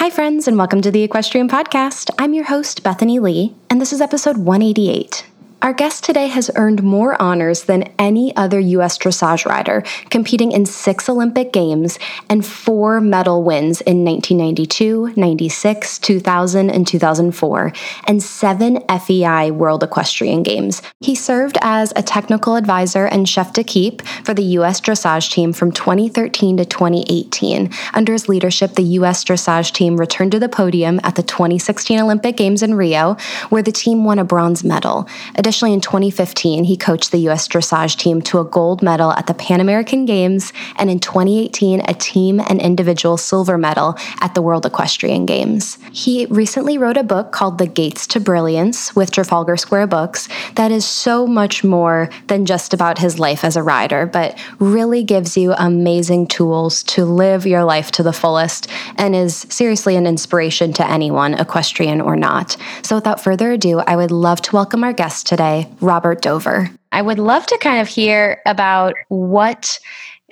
[0.00, 2.08] Hi, friends, and welcome to the Equestrian Podcast.
[2.18, 5.29] I'm your host, Bethany Lee, and this is episode 188.
[5.62, 8.96] Our guest today has earned more honors than any other U.S.
[8.96, 11.98] dressage rider, competing in six Olympic Games
[12.30, 17.72] and four medal wins in 1992, 96, 2000, and 2004,
[18.04, 20.80] and seven FEI World Equestrian Games.
[21.00, 24.80] He served as a technical advisor and chef d'equipe for the U.S.
[24.80, 27.70] dressage team from 2013 to 2018.
[27.92, 29.22] Under his leadership, the U.S.
[29.24, 33.18] dressage team returned to the podium at the 2016 Olympic Games in Rio,
[33.50, 35.06] where the team won a bronze medal.
[35.50, 37.48] Additionally, in 2015, he coached the U.S.
[37.48, 41.94] dressage team to a gold medal at the Pan American Games, and in 2018, a
[41.94, 45.76] team and individual silver medal at the World Equestrian Games.
[45.90, 50.70] He recently wrote a book called The Gates to Brilliance with Trafalgar Square Books that
[50.70, 55.36] is so much more than just about his life as a rider, but really gives
[55.36, 60.72] you amazing tools to live your life to the fullest and is seriously an inspiration
[60.74, 62.56] to anyone, equestrian or not.
[62.82, 65.39] So without further ado, I would love to welcome our guest today,
[65.80, 66.70] Robert Dover.
[66.92, 69.78] I would love to kind of hear about what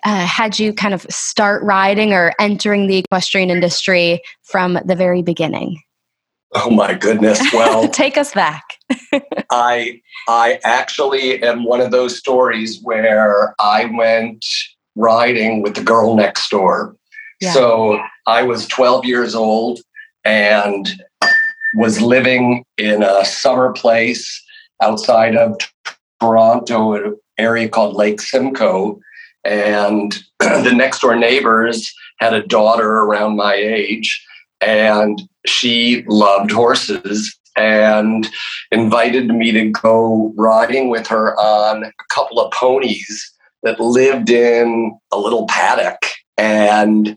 [0.05, 5.23] uh, had you kind of start riding or entering the equestrian industry from the very
[5.23, 5.81] beginning?
[6.55, 7.41] Oh my goodness!
[7.55, 8.65] Well, take us back.
[9.51, 14.45] I I actually am one of those stories where I went
[14.95, 16.95] riding with the girl next door.
[17.41, 17.55] Yeah.
[17.55, 19.81] So I was 12 years old
[20.25, 20.87] and
[21.77, 24.45] was living in a summer place
[24.83, 25.57] outside of
[26.21, 29.01] Toronto, an area called Lake Simcoe.
[29.45, 34.25] And the next door neighbors had a daughter around my age,
[34.61, 38.29] and she loved horses and
[38.71, 44.97] invited me to go riding with her on a couple of ponies that lived in
[45.13, 45.99] a little paddock.
[46.37, 47.17] And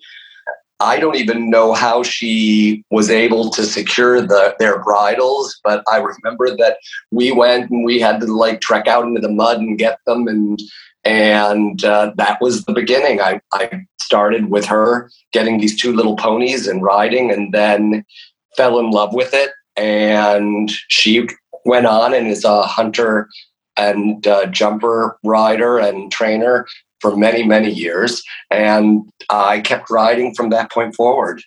[0.81, 5.97] I don't even know how she was able to secure the their bridles, but I
[5.97, 6.78] remember that
[7.12, 10.28] we went and we had to like trek out into the mud and get them,
[10.28, 10.59] and
[11.03, 13.22] and uh, that was the beginning.
[13.22, 18.03] I I started with her getting these two little ponies and riding, and then
[18.58, 21.28] fell in love with it, and she
[21.66, 23.30] went on and is a hunter
[23.78, 26.66] and uh, jumper rider and trainer
[27.02, 28.24] for many, many years.
[28.50, 31.42] And I kept riding from that point forward.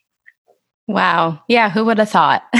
[0.86, 1.40] Wow.
[1.48, 1.70] Yeah.
[1.70, 2.42] Who would have thought?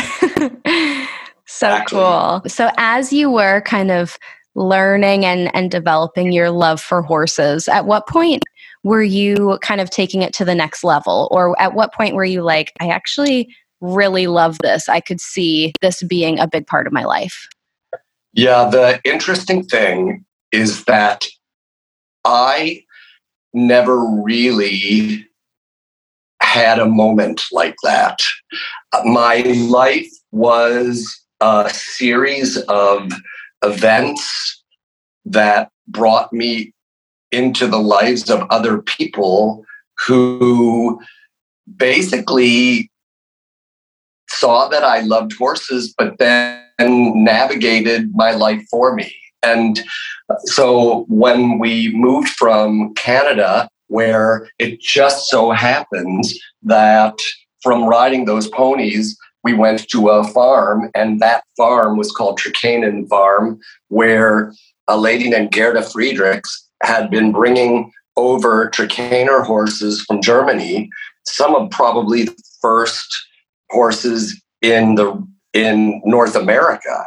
[1.46, 1.98] so exactly.
[1.98, 2.42] cool.
[2.46, 4.16] So, as you were kind of
[4.54, 8.42] learning and, and developing your love for horses, at what point
[8.82, 11.28] were you kind of taking it to the next level?
[11.30, 14.88] Or at what point were you like, I actually really love this?
[14.88, 17.46] I could see this being a big part of my life.
[18.32, 18.68] Yeah.
[18.70, 21.26] The interesting thing is that
[22.24, 22.82] I
[23.52, 25.26] never really
[26.40, 28.18] had a moment like that.
[29.04, 33.12] My life was a series of
[33.62, 34.62] events
[35.24, 36.72] that brought me
[37.32, 39.64] into the lives of other people
[40.06, 41.00] who
[41.76, 42.90] basically
[44.28, 49.14] saw that I loved horses, but then navigated my life for me.
[49.44, 49.82] And
[50.44, 57.14] so when we moved from Canada, where it just so happens that
[57.62, 63.08] from riding those ponies, we went to a farm, and that farm was called Trakehnen
[63.08, 64.52] Farm, where
[64.88, 70.88] a lady named Gerda Friedrichs had been bringing over Trakehner horses from Germany,
[71.26, 73.06] some of probably the first
[73.70, 77.06] horses in the in North America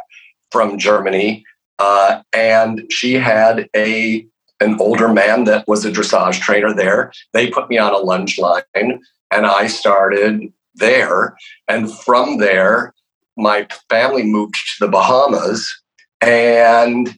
[0.50, 1.44] from Germany
[1.78, 4.26] uh, and she had a
[4.60, 7.12] an older man that was a dressage trainer there.
[7.32, 11.36] They put me on a lunge line, and I started there.
[11.68, 12.92] And from there,
[13.36, 15.80] my family moved to the Bahamas,
[16.20, 17.16] and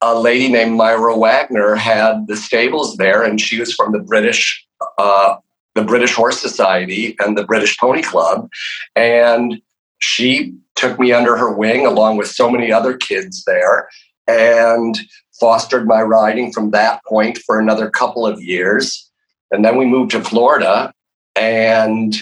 [0.00, 4.64] a lady named Myra Wagner had the stables there, and she was from the British.
[4.96, 5.36] Uh,
[5.74, 8.48] the British Horse Society and the British Pony Club.
[8.96, 9.62] And
[10.00, 13.88] she took me under her wing along with so many other kids there
[14.26, 14.98] and
[15.38, 19.10] fostered my riding from that point for another couple of years.
[19.50, 20.92] And then we moved to Florida
[21.36, 22.16] and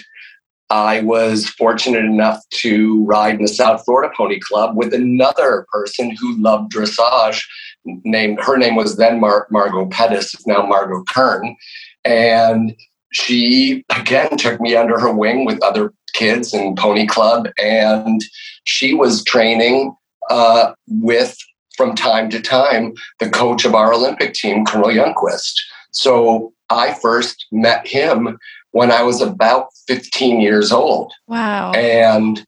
[0.70, 6.14] I was fortunate enough to ride in the South Florida Pony Club with another person
[6.14, 7.42] who loved dressage.
[7.84, 11.56] Named her name was then Mar- Margot Pettis, it's now Margot Kern,
[12.04, 12.74] and
[13.12, 18.22] she again took me under her wing with other kids in Pony Club, and
[18.64, 19.94] she was training
[20.30, 21.36] uh, with
[21.76, 25.54] from time to time the coach of our Olympic team, Colonel Ljungquist.
[25.92, 28.38] So I first met him
[28.72, 31.12] when I was about 15 years old.
[31.28, 31.72] Wow.
[31.72, 32.44] And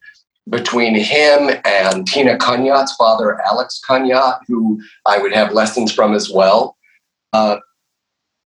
[0.48, 6.28] between him and Tina Konyot's father, Alex Konyot, who I would have lessons from as
[6.28, 6.76] well,
[7.32, 7.58] uh,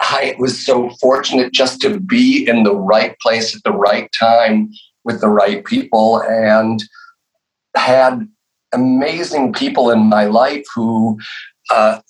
[0.01, 4.71] I was so fortunate just to be in the right place at the right time
[5.05, 6.83] with the right people and
[7.77, 8.29] had
[8.73, 11.19] amazing people in my life who,
[11.71, 12.01] uh,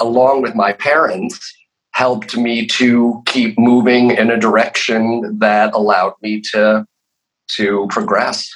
[0.00, 1.52] along with my parents,
[1.92, 6.86] helped me to keep moving in a direction that allowed me to
[7.56, 8.48] to progress.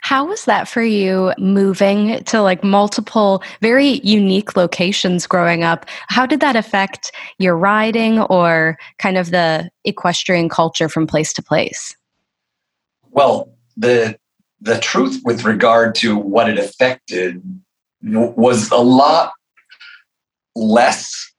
[0.00, 5.86] How was that for you moving to like multiple very unique locations growing up?
[6.08, 11.42] How did that affect your riding or kind of the equestrian culture from place to
[11.42, 11.96] place?
[13.10, 14.18] Well, the
[14.60, 17.42] the truth with regard to what it affected
[18.02, 19.32] was a lot
[20.56, 21.32] less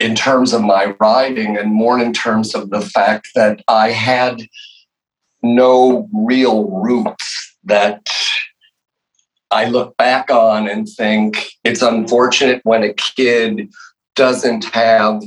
[0.00, 4.42] in terms of my riding and more in terms of the fact that I had
[5.42, 7.25] no real roots
[7.66, 8.08] that
[9.50, 13.68] I look back on and think it's unfortunate when a kid
[14.14, 15.22] doesn't have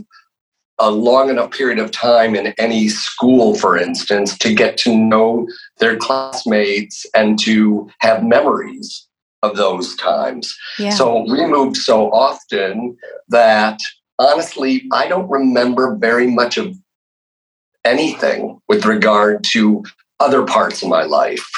[0.79, 5.47] a long enough period of time in any school, for instance, to get to know
[5.79, 9.07] their classmates and to have memories
[9.43, 10.55] of those times.
[10.77, 10.91] Yeah.
[10.91, 12.97] So we moved so often
[13.27, 13.79] that
[14.19, 16.75] honestly, I don't remember very much of
[17.85, 19.83] anything with regard to
[20.19, 21.49] other parts of my life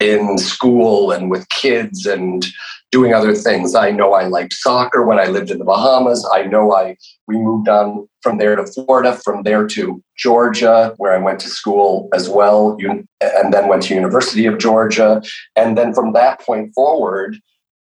[0.00, 2.46] in school and with kids and
[2.92, 3.74] doing other things.
[3.74, 6.28] I know I liked soccer when I lived in the Bahamas.
[6.32, 6.96] I know I
[7.26, 11.48] we moved on from there to Florida, from there to Georgia, where I went to
[11.48, 15.22] school as well, and then went to University of Georgia.
[15.56, 17.38] And then from that point forward,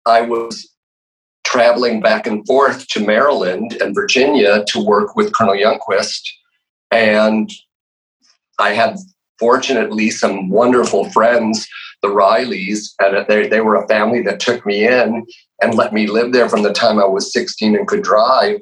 [0.07, 0.69] I was
[1.45, 6.23] traveling back and forth to Maryland and Virginia to work with Colonel Ljungquist.
[6.91, 7.51] And
[8.59, 8.97] I had
[9.39, 11.69] fortunately some wonderful friends,
[12.03, 15.25] the Rileys, and they, they were a family that took me in
[15.61, 18.61] and let me live there from the time I was 16 and could drive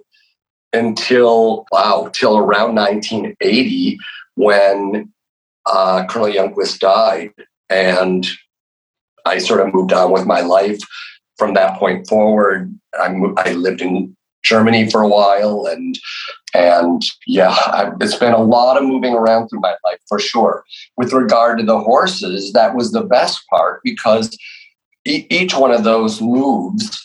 [0.73, 3.99] until, wow, till around 1980
[4.35, 5.13] when
[5.67, 7.33] uh, Colonel Ljungquist died.
[7.69, 8.27] And
[9.25, 10.79] I sort of moved on with my life
[11.39, 15.99] from that point forward, I, moved, I lived in Germany for a while, and
[16.55, 20.65] and yeah, I've, it's been a lot of moving around through my life for sure.
[20.97, 24.37] With regard to the horses, that was the best part because
[25.07, 26.99] e- each one of those moves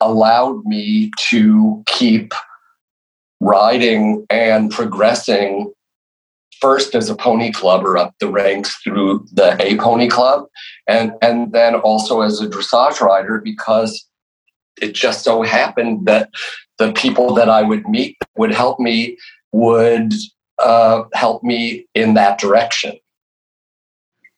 [0.00, 2.32] allowed me to keep
[3.40, 5.72] riding and progressing
[6.60, 10.46] first as a pony clubber up the ranks through the A Pony Club,
[10.88, 14.07] and and then also as a dressage rider because
[14.80, 16.30] it just so happened that
[16.78, 19.18] the people that I would meet would help me
[19.52, 20.12] would
[20.58, 22.98] uh, help me in that direction.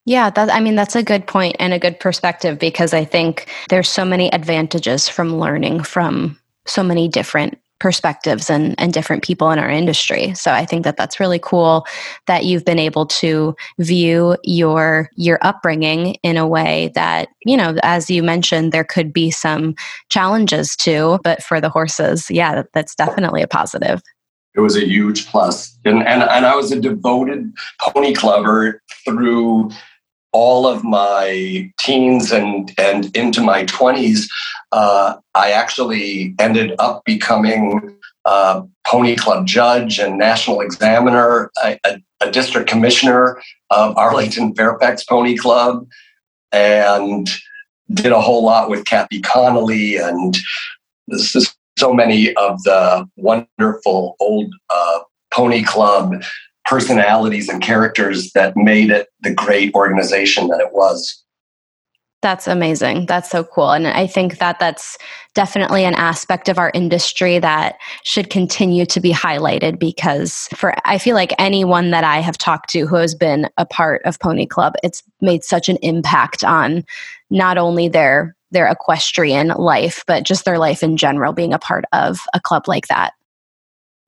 [0.07, 3.49] Yeah, that I mean that's a good point and a good perspective because I think
[3.69, 9.51] there's so many advantages from learning from so many different perspectives and, and different people
[9.51, 10.33] in our industry.
[10.35, 11.87] So I think that that's really cool
[12.27, 17.77] that you've been able to view your your upbringing in a way that, you know,
[17.83, 19.75] as you mentioned, there could be some
[20.11, 24.03] challenges too, but for the horses, yeah, that's definitely a positive.
[24.55, 25.77] It was a huge plus.
[25.85, 29.71] And and, and I was a devoted pony clubber through
[30.33, 34.29] all of my teens and and into my 20s
[34.73, 37.97] uh, i actually ended up becoming
[38.27, 45.05] a pony club judge and national examiner a, a, a district commissioner of arlington fairfax
[45.05, 45.87] pony club
[46.53, 47.29] and
[47.93, 50.37] did a whole lot with kathy connolly and
[51.79, 55.01] so many of the wonderful old uh,
[55.33, 56.23] pony club
[56.67, 61.23] personalities and characters that made it the great organization that it was.
[62.23, 63.07] That's amazing.
[63.07, 63.71] That's so cool.
[63.71, 64.99] And I think that that's
[65.35, 70.99] definitely an aspect of our industry that should continue to be highlighted because for I
[70.99, 74.45] feel like anyone that I have talked to who has been a part of Pony
[74.45, 76.85] Club, it's made such an impact on
[77.31, 81.85] not only their their equestrian life, but just their life in general being a part
[81.93, 83.12] of a club like that.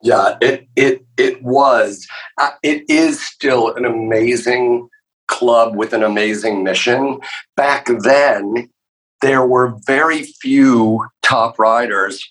[0.02, 2.06] Yeah, it it it was.
[2.38, 4.88] Uh, it is still an amazing
[5.28, 7.20] club with an amazing mission.
[7.56, 8.68] Back then,
[9.22, 12.28] there were very few top riders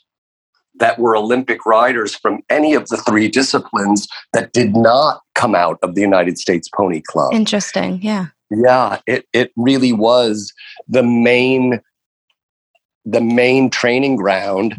[0.75, 5.77] that were Olympic riders from any of the three disciplines that did not come out
[5.81, 7.33] of the United States Pony Club.
[7.33, 8.01] Interesting.
[8.01, 8.27] Yeah.
[8.49, 10.53] Yeah, it, it really was
[10.87, 11.79] the main
[13.05, 14.75] the main training ground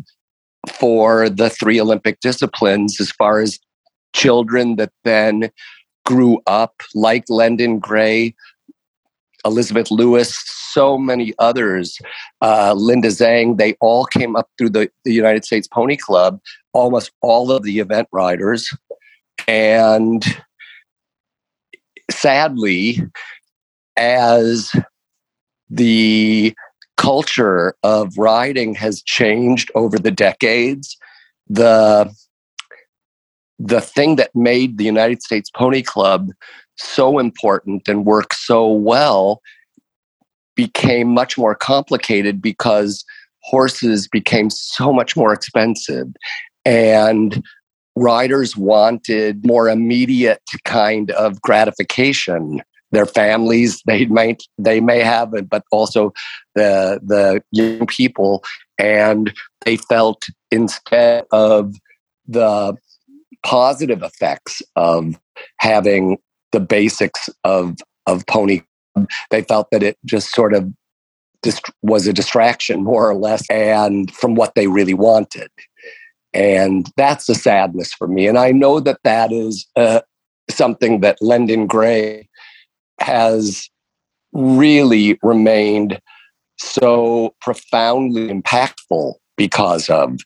[0.69, 3.59] for the three Olympic disciplines as far as
[4.15, 5.51] children that then
[6.05, 8.35] grew up like Lendon Gray,
[9.45, 10.37] Elizabeth Lewis,
[10.73, 11.99] so many others,
[12.41, 16.41] uh, Linda Zang, they all came up through the, the United States Pony Club,
[16.73, 18.71] almost all of the event riders.
[19.49, 20.25] And
[22.11, 23.03] sadly,
[23.97, 24.73] as
[25.69, 26.55] the
[26.97, 30.97] culture of riding has changed over the decades,
[31.49, 32.13] the
[33.59, 36.31] the thing that made the United States Pony Club
[36.77, 39.41] so important and work so well
[40.57, 43.05] became much more complicated because
[43.43, 46.09] horses became so much more expensive
[46.65, 47.43] and
[47.95, 53.83] riders wanted more immediate kind of gratification their families.
[53.87, 56.13] They may they may have but also
[56.55, 58.45] the the young people.
[58.79, 59.33] And
[59.65, 61.75] they felt instead of
[62.27, 62.77] the
[63.43, 65.19] positive effects of
[65.59, 66.19] having
[66.53, 68.63] the basics of of pony
[69.31, 70.71] they felt that it just sort of
[71.43, 75.51] dist- was a distraction more or less and from what they really wanted.
[76.35, 78.27] And that's the sadness for me.
[78.27, 80.01] And i know that that is uh,
[80.51, 82.29] something that lendon gray
[83.01, 83.69] has
[84.33, 86.01] really remained
[86.59, 90.19] so profoundly impactful because of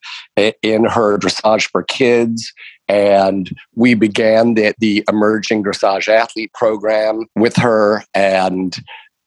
[0.63, 2.53] in her dressage for kids.
[2.89, 8.05] And we began the, the emerging dressage athlete program with her.
[8.15, 8.77] And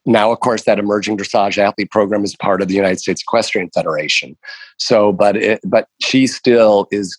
[0.06, 3.70] now of course that emerging dressage athlete program is part of the united states equestrian
[3.74, 4.38] federation.
[4.78, 7.18] So but it, but she still is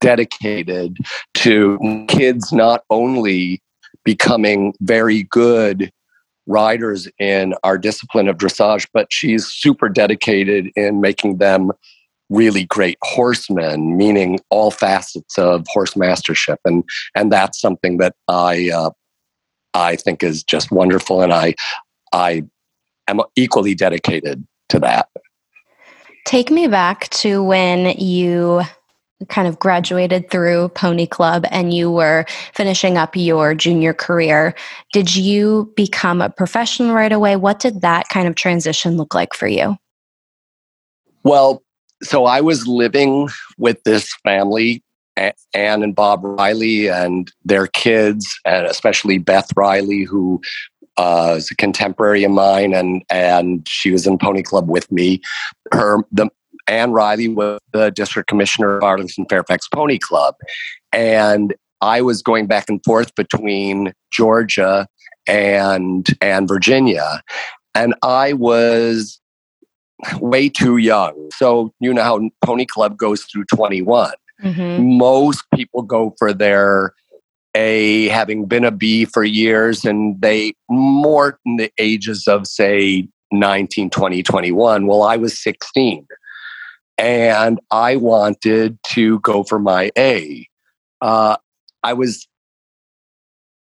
[0.00, 0.96] dedicated
[1.34, 3.62] to kids not only
[4.06, 5.92] becoming very good
[6.46, 11.72] riders in our discipline of dressage, but she's super dedicated in making them
[12.30, 16.84] really great horsemen, meaning all facets of horse mastership, and
[17.14, 18.90] and that's something that I uh,
[19.74, 21.54] I think is just wonderful, and I
[22.12, 22.44] I
[23.08, 25.08] am equally dedicated to that.
[26.24, 28.62] Take me back to when you
[29.28, 34.54] kind of graduated through Pony Club and you were finishing up your junior career.
[34.92, 37.36] Did you become a professional right away?
[37.36, 39.76] What did that kind of transition look like for you?
[41.22, 41.62] Well,
[42.02, 44.82] so I was living with this family,
[45.16, 50.40] Anne and Bob Riley, and their kids, and especially Beth Riley, who
[50.98, 55.20] uh, is a contemporary of mine, and and she was in Pony Club with me.
[55.72, 56.28] Her the
[56.68, 60.34] Anne Riley was the district commissioner of Arlington Fairfax Pony Club.
[60.92, 64.86] And I was going back and forth between Georgia
[65.28, 67.22] and and Virginia.
[67.74, 69.20] And I was
[70.18, 71.30] way too young.
[71.34, 74.12] So you know how Pony Club goes through 21.
[74.42, 74.98] Mm-hmm.
[74.98, 76.92] Most people go for their
[77.54, 83.08] A, having been a B for years, and they more in the ages of say
[83.32, 84.86] 19, 20, 21.
[84.86, 86.06] Well, I was 16
[86.98, 90.48] and I wanted to go for my A.
[91.00, 91.36] Uh,
[91.82, 92.26] I was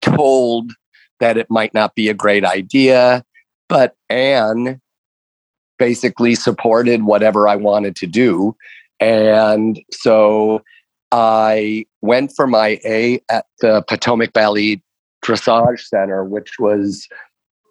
[0.01, 0.71] told
[1.19, 3.23] that it might not be a great idea,
[3.67, 4.79] but Anne
[5.77, 8.55] basically supported whatever I wanted to do.
[8.99, 10.61] And so
[11.11, 14.83] I went for my A at the Potomac Valley
[15.23, 17.07] Dressage Center, which was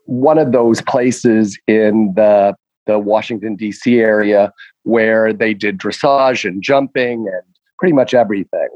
[0.06, 2.54] one of those places in the
[2.88, 4.00] the Washington, D.C.
[4.00, 4.52] area
[4.82, 7.42] where they did dressage and jumping and
[7.78, 8.68] pretty much everything.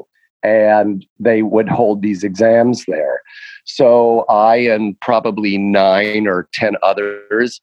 [0.44, 3.22] And they would hold these exams there.
[3.64, 7.60] So I and probably nine or 10 others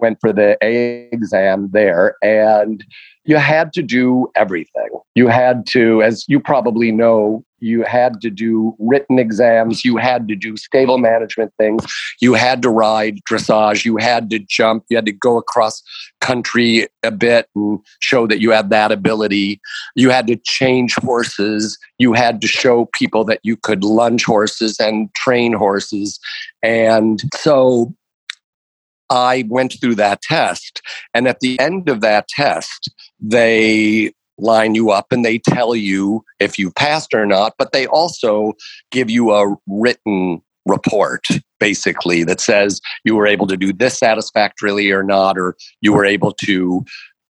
[0.00, 2.16] went for the A exam there.
[2.22, 2.84] And
[3.24, 4.88] you had to do everything.
[5.14, 10.26] You had to, as you probably know, you had to do written exams, you had
[10.26, 11.84] to do stable management things,
[12.20, 15.80] you had to ride dressage, you had to jump, you had to go across
[16.20, 19.60] country a bit and show that you had that ability.
[19.94, 24.80] You had to change horses, you had to show people that you could lunge horses
[24.80, 26.18] and train horses.
[26.64, 27.94] And so
[29.12, 30.80] I went through that test.
[31.12, 32.90] And at the end of that test,
[33.20, 37.86] they line you up and they tell you if you passed or not, but they
[37.86, 38.54] also
[38.90, 41.26] give you a written report
[41.60, 46.04] basically, that says you were able to do this satisfactorily or not, or you were
[46.04, 46.84] able to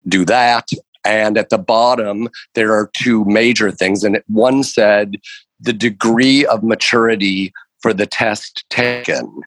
[0.08, 0.68] do that.
[1.04, 4.04] And at the bottom, there are two major things.
[4.04, 5.16] And one said
[5.60, 9.42] the degree of maturity for the test taken.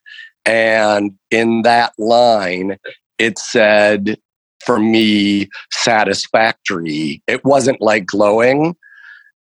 [0.44, 2.78] And in that line,
[3.18, 4.18] it said
[4.64, 7.22] for me satisfactory.
[7.26, 8.76] It wasn't like glowing.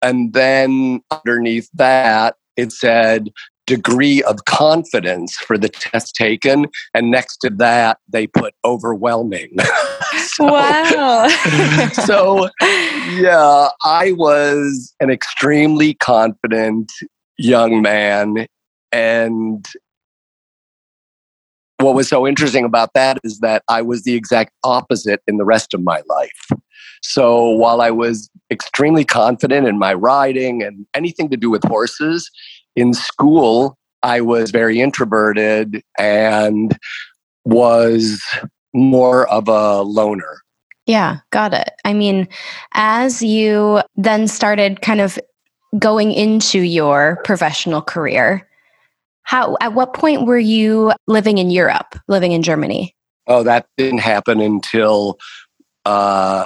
[0.01, 3.29] And then underneath that, it said
[3.65, 6.67] degree of confidence for the test taken.
[6.93, 9.55] And next to that, they put overwhelming.
[10.27, 11.27] so, wow.
[12.05, 16.91] so, yeah, I was an extremely confident
[17.37, 18.47] young man.
[18.91, 19.67] And
[21.79, 25.45] what was so interesting about that is that I was the exact opposite in the
[25.45, 26.47] rest of my life.
[27.01, 32.29] So while I was extremely confident in my riding and anything to do with horses,
[32.75, 36.77] in school, I was very introverted and
[37.45, 38.21] was
[38.73, 40.41] more of a loner.
[40.85, 41.71] Yeah, got it.
[41.83, 42.27] I mean,
[42.73, 45.19] as you then started kind of
[45.77, 48.47] going into your professional career,
[49.27, 52.95] how at what point were you living in Europe, living in Germany?
[53.27, 55.19] Oh, that didn't happen until
[55.83, 56.45] uh,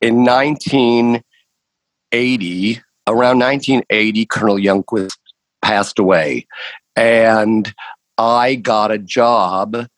[0.00, 2.80] in 1980.
[3.06, 5.18] Around 1980, Colonel Ljungquist
[5.60, 6.46] passed away,
[6.94, 7.74] and
[8.16, 9.88] I got a job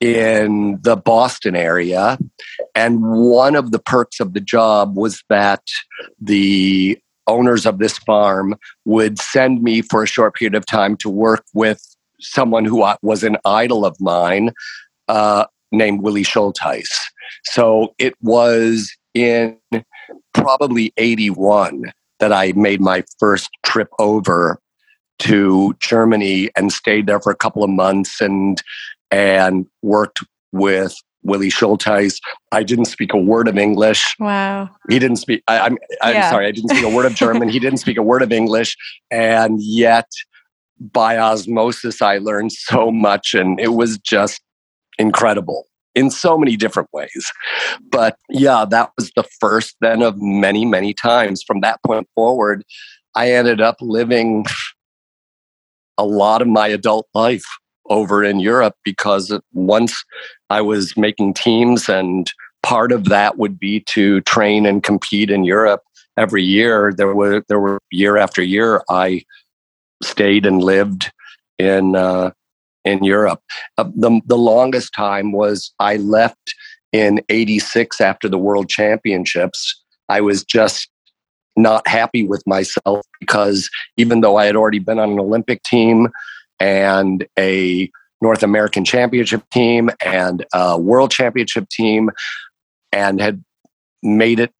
[0.00, 2.18] in the Boston area.
[2.74, 5.64] And one of the perks of the job was that
[6.20, 8.54] the owners of this farm
[8.84, 11.82] would send me for a short period of time to work with
[12.20, 14.52] someone who was an idol of mine
[15.08, 16.90] uh, named Willi Schultheis.
[17.44, 19.58] So it was in
[20.34, 24.58] probably 81 that I made my first trip over
[25.18, 28.62] to Germany and stayed there for a couple of months and
[29.10, 30.20] and worked
[30.52, 30.94] with
[31.26, 32.20] Willi Schultheis.
[32.52, 34.14] I didn't speak a word of English.
[34.18, 34.70] Wow.
[34.88, 35.42] He didn't speak.
[35.48, 36.30] I, am I'm, I'm yeah.
[36.30, 36.46] sorry.
[36.46, 37.48] I didn't speak a word of German.
[37.48, 38.76] he didn't speak a word of English,
[39.10, 40.06] and yet
[40.80, 44.40] by osmosis, I learned so much, and it was just
[44.98, 47.32] incredible in so many different ways.
[47.90, 51.42] But yeah, that was the first then of many, many times.
[51.42, 52.64] From that point forward,
[53.14, 54.44] I ended up living
[55.98, 57.46] a lot of my adult life
[57.90, 60.04] over in Europe because once
[60.50, 62.30] I was making teams, and
[62.62, 65.82] part of that would be to train and compete in Europe
[66.16, 66.92] every year.
[66.96, 69.22] There were there were year after year I
[70.02, 71.12] stayed and lived
[71.58, 72.30] in uh,
[72.84, 73.40] in Europe.
[73.78, 76.54] Uh, the the longest time was I left
[76.92, 79.82] in '86 after the World Championships.
[80.08, 80.88] I was just
[81.56, 86.08] not happy with myself because even though I had already been on an Olympic team
[86.60, 87.90] and a
[88.20, 92.10] North American Championship team and a World Championship team
[92.92, 93.44] and had
[94.02, 94.52] made it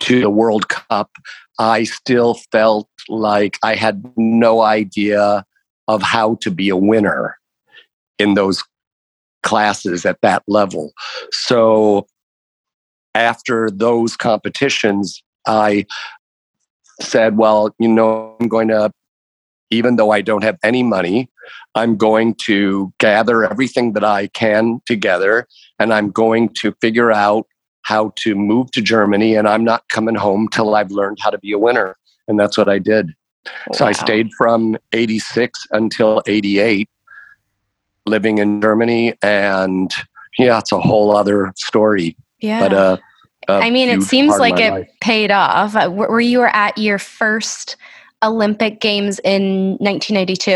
[0.00, 1.10] to the World Cup,
[1.58, 5.44] I still felt like I had no idea
[5.88, 7.36] of how to be a winner
[8.18, 8.62] in those
[9.42, 10.92] classes at that level.
[11.32, 12.06] So
[13.14, 15.86] after those competitions, I
[17.00, 18.92] said, well, you know, I'm going to,
[19.72, 21.30] even though I don't have any money,
[21.74, 27.46] I'm going to gather everything that I can together and I'm going to figure out
[27.82, 29.34] how to move to Germany.
[29.34, 31.96] And I'm not coming home till I've learned how to be a winner.
[32.28, 33.08] And that's what I did.
[33.46, 33.52] Wow.
[33.74, 36.88] So I stayed from 86 until 88
[38.06, 39.14] living in Germany.
[39.22, 39.92] And
[40.38, 42.16] yeah, it's a whole other story.
[42.40, 42.60] Yeah.
[42.60, 42.96] But, uh,
[43.48, 44.88] I mean, it seems like it life.
[45.00, 45.74] paid off.
[45.88, 47.76] Were you at your first
[48.22, 50.50] Olympic Games in 1982?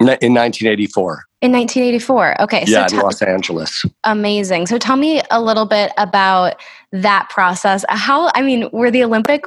[0.00, 1.24] In 1984.
[1.42, 2.42] In 1984.
[2.42, 2.64] Okay.
[2.66, 3.84] Yeah, so t- in Los Angeles.
[4.04, 4.66] Amazing.
[4.66, 6.56] So tell me a little bit about
[6.92, 7.84] that process.
[7.88, 9.44] How, I mean, were the Olympic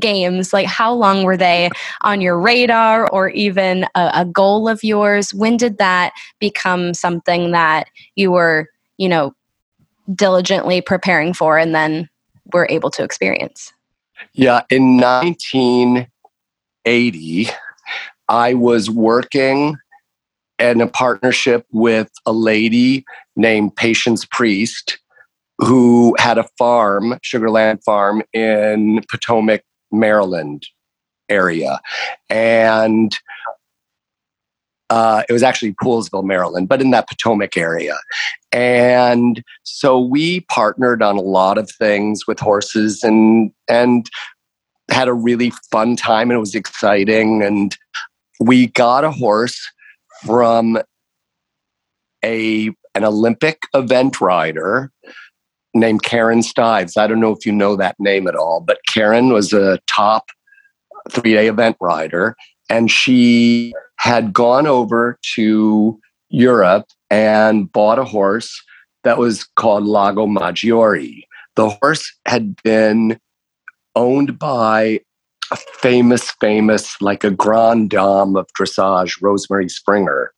[0.00, 4.82] games like how long were they on your radar or even a, a goal of
[4.82, 7.86] yours when did that become something that
[8.16, 9.32] you were you know
[10.14, 12.08] diligently preparing for and then
[12.52, 13.72] were able to experience?
[14.32, 14.98] Yeah, in
[16.86, 17.50] 1980,
[18.28, 19.76] I was working
[20.58, 24.98] in a partnership with a lady named Patience Priest
[25.58, 30.66] who had a farm, Sugarland Farm in Potomac, Maryland
[31.28, 31.80] area.
[32.30, 33.16] And
[34.88, 37.96] uh, it was actually Poolesville, Maryland, but in that Potomac area.
[38.52, 44.08] And so we partnered on a lot of things with horses and and
[44.90, 47.42] had a really fun time and it was exciting.
[47.42, 47.76] And
[48.40, 49.60] we got a horse
[50.24, 50.78] from
[52.24, 54.90] a an Olympic event rider
[55.74, 56.96] named Karen Stives.
[56.96, 60.30] I don't know if you know that name at all, but Karen was a top
[61.10, 62.36] three day event rider,
[62.70, 68.62] and she had gone over to Europe and bought a horse
[69.04, 71.22] that was called Lago Maggiore.
[71.54, 73.20] The horse had been
[73.96, 75.00] owned by
[75.50, 80.32] a famous, famous, like a grand dame of dressage, Rosemarie Springer.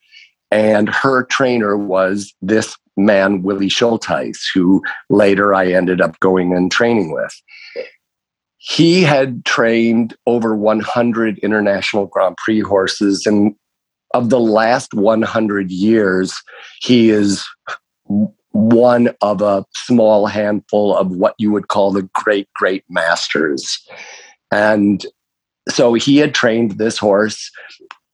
[0.51, 6.71] And her trainer was this man, Willi Schultheis, who later I ended up going and
[6.71, 7.35] training with.
[8.57, 13.25] He had trained over 100 international Grand Prix horses.
[13.27, 13.55] And
[14.14, 16.35] of the last 100 years,
[16.81, 17.44] he is
[18.59, 23.79] one of a small handful of what you would call the great, great masters.
[24.51, 25.07] And
[25.68, 27.51] so he had trained this horse,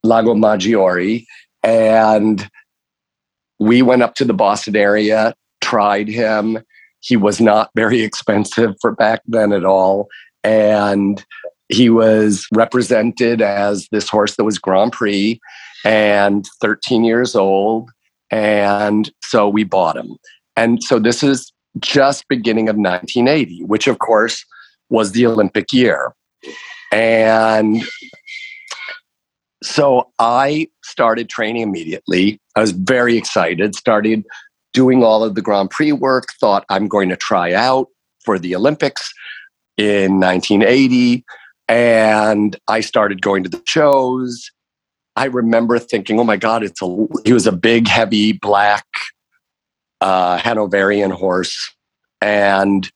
[0.03, 1.25] Lago Maggiore,
[1.63, 2.49] and
[3.59, 6.59] we went up to the Boston area, tried him.
[7.01, 10.09] He was not very expensive for back then at all.
[10.43, 11.25] And
[11.71, 15.41] he was represented as this horse that was Grand Prix
[15.87, 17.91] and 13 years old.
[18.31, 20.19] And so we bought him.
[20.57, 24.45] And so this is just beginning of 1980, which of course
[24.89, 26.15] was the Olympic year.
[26.93, 27.83] And
[29.63, 32.39] so I started training immediately.
[32.55, 34.25] I was very excited, started
[34.73, 37.89] doing all of the Grand Prix work, thought I'm going to try out
[38.25, 39.13] for the Olympics
[39.77, 41.25] in 1980.
[41.67, 44.51] And I started going to the shows.
[45.17, 48.85] I remember thinking, oh my God, it's a, he was a big, heavy, black
[50.05, 51.75] uh, Hanoverian horse.
[52.21, 52.91] And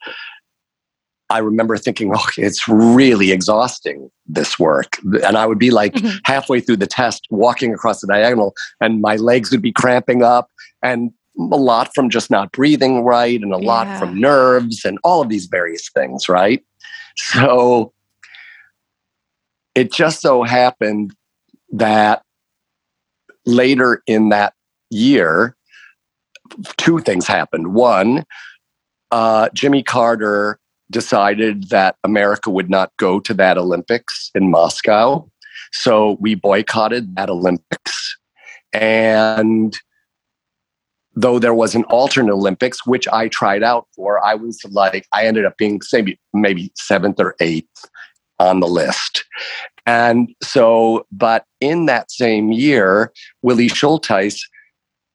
[1.30, 4.98] I remember thinking, oh, it's really exhausting, this work.
[5.24, 6.18] And I would be like mm-hmm.
[6.24, 10.50] halfway through the test, walking across the diagonal, and my legs would be cramping up.
[10.82, 13.66] And a lot from just not breathing right, and a yeah.
[13.66, 16.62] lot from nerves, and all of these various things, right?
[17.16, 17.92] So
[19.74, 21.14] it just so happened
[21.70, 22.22] that
[23.46, 24.52] later in that
[24.90, 25.56] year,
[26.76, 27.74] two things happened.
[27.74, 28.24] One,
[29.10, 30.58] uh, Jimmy Carter
[30.90, 35.28] decided that America would not go to that Olympics in Moscow.
[35.72, 38.16] So we boycotted that Olympics.
[38.72, 39.76] And
[41.14, 45.26] though there was an alternate Olympics, which I tried out for, I was like, I
[45.26, 47.84] ended up being maybe, maybe seventh or eighth
[48.38, 49.24] on the list.
[49.84, 54.40] And so, but in that same year, Willi Schultheis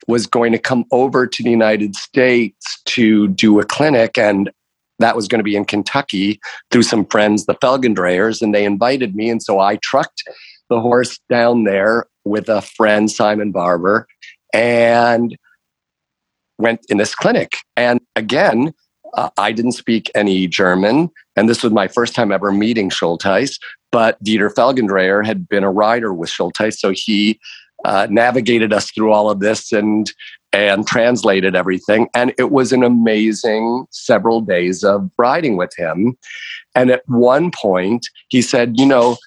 [0.08, 4.18] was going to come over to the United States to do a clinic.
[4.18, 4.52] And
[5.00, 6.40] that was going to be in Kentucky
[6.72, 9.30] through some friends, the Felgendrayers, and they invited me.
[9.30, 10.24] And so I trucked
[10.70, 14.08] the horse down there with a friend, Simon Barber,
[14.54, 15.38] and
[16.58, 17.58] went in this clinic.
[17.76, 18.74] And again,
[19.16, 21.10] uh, I didn't speak any German.
[21.36, 23.60] And this was my first time ever meeting Schultheis.
[23.92, 26.78] But Dieter Felgendrayer had been a rider with Schultheis.
[26.78, 27.40] So he
[27.84, 30.12] uh, navigated us through all of this and
[30.54, 32.08] and translated everything.
[32.14, 36.16] And it was an amazing several days of riding with him.
[36.76, 39.18] And at one point, he said, You know,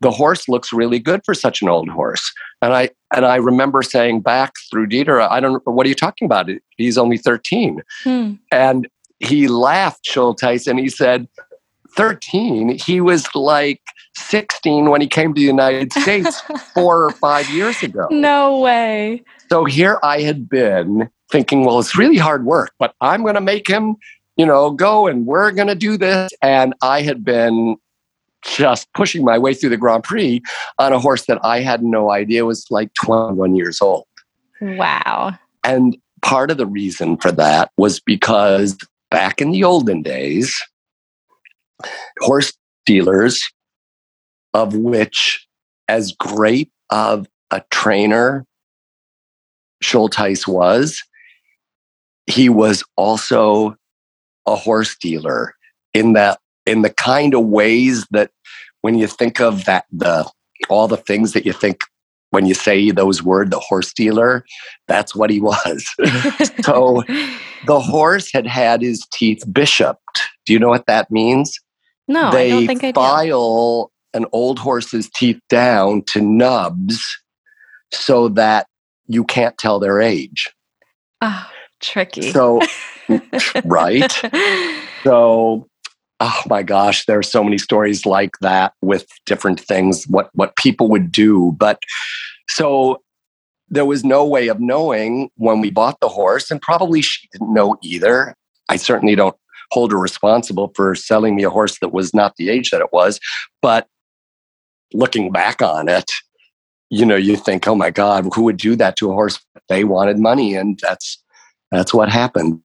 [0.00, 2.32] the horse looks really good for such an old horse.
[2.60, 6.26] And I and I remember saying back through Dieter, I don't what are you talking
[6.26, 6.48] about?
[6.76, 7.82] He's only 13.
[8.02, 8.32] Hmm.
[8.52, 8.88] And
[9.20, 11.28] he laughed, Schultheis, and he said,
[11.96, 13.80] 13, he was like
[14.16, 16.40] 16 when he came to the United States
[16.74, 18.06] four or five years ago.
[18.10, 19.22] No way.
[19.48, 23.40] So here I had been thinking, well, it's really hard work, but I'm going to
[23.40, 23.96] make him,
[24.36, 26.30] you know, go and we're going to do this.
[26.42, 27.76] And I had been
[28.42, 30.42] just pushing my way through the Grand Prix
[30.78, 34.06] on a horse that I had no idea was like 21 years old.
[34.60, 35.36] Wow.
[35.64, 38.76] And part of the reason for that was because
[39.10, 40.54] back in the olden days,
[42.20, 42.52] horse
[42.86, 43.42] dealers,
[44.52, 45.46] of which,
[45.88, 48.46] as great of a trainer
[49.82, 51.02] Schultheis was,
[52.26, 53.76] he was also
[54.46, 55.54] a horse dealer
[55.92, 58.30] in that in the kind of ways that
[58.80, 60.28] when you think of that the
[60.68, 61.82] all the things that you think
[62.34, 64.44] when you say those words the horse dealer
[64.88, 65.86] that's what he was
[66.62, 67.02] so
[67.66, 71.58] the horse had had his teeth bishoped do you know what that means
[72.08, 74.20] no they I don't think I file do.
[74.20, 77.02] an old horse's teeth down to nubs
[77.92, 78.66] so that
[79.06, 80.50] you can't tell their age.
[81.20, 81.46] Oh,
[81.80, 82.32] tricky.
[82.32, 82.60] So,
[83.64, 84.12] right.
[85.04, 85.68] So,
[86.26, 90.56] oh my gosh, there are so many stories like that with different things, what, what
[90.56, 91.52] people would do.
[91.58, 91.82] But
[92.48, 93.02] so
[93.68, 97.52] there was no way of knowing when we bought the horse, and probably she didn't
[97.52, 98.34] know either.
[98.70, 99.36] I certainly don't
[99.70, 102.92] hold her responsible for selling me a horse that was not the age that it
[102.92, 103.20] was.
[103.60, 103.86] But
[104.94, 106.10] looking back on it,
[106.88, 109.38] you know, you think, oh my God, who would do that to a horse?
[109.68, 111.22] They wanted money, and that's
[111.70, 112.62] that's what happened.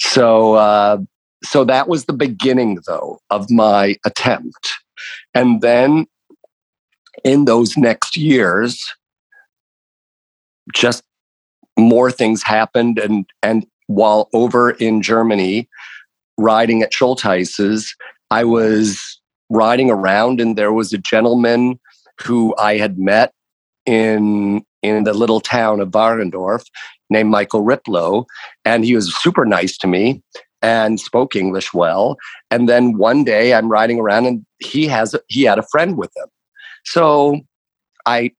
[0.00, 0.98] So, uh,
[1.44, 4.74] so that was the beginning, though, of my attempt.
[5.34, 6.06] And then
[7.24, 8.84] in those next years,
[10.74, 11.02] just
[11.78, 12.98] more things happened.
[12.98, 15.68] And, and while over in Germany,
[16.36, 17.94] riding at Schultheis's,
[18.30, 19.20] I was
[19.50, 21.78] riding around and there was a gentleman
[22.22, 23.32] who I had met
[23.86, 26.64] in in the little town of Warendorf
[27.10, 28.26] named Michael Riplow.
[28.64, 30.22] And he was super nice to me
[30.62, 32.16] and spoke English well.
[32.50, 36.10] And then one day I'm riding around and he has he had a friend with
[36.16, 36.26] him.
[36.84, 37.40] So
[38.06, 38.32] I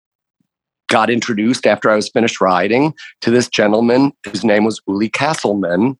[0.89, 5.97] got introduced after I was finished riding to this gentleman whose name was Uli Kasselmann.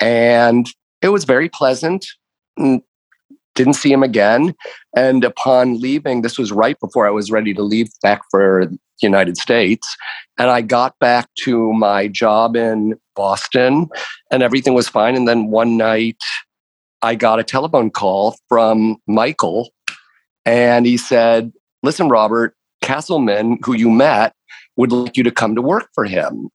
[0.00, 0.66] And
[1.02, 2.06] it was very pleasant.
[3.54, 4.54] Didn't see him again.
[4.94, 8.78] And upon leaving, this was right before I was ready to leave back for the
[9.02, 9.96] United States.
[10.38, 13.88] And I got back to my job in Boston
[14.30, 15.16] and everything was fine.
[15.16, 16.22] And then one night
[17.02, 19.70] I got a telephone call from Michael
[20.44, 24.34] and he said, Listen, Robert, Kasselmann, who you met,
[24.76, 26.48] would like you to come to work for him.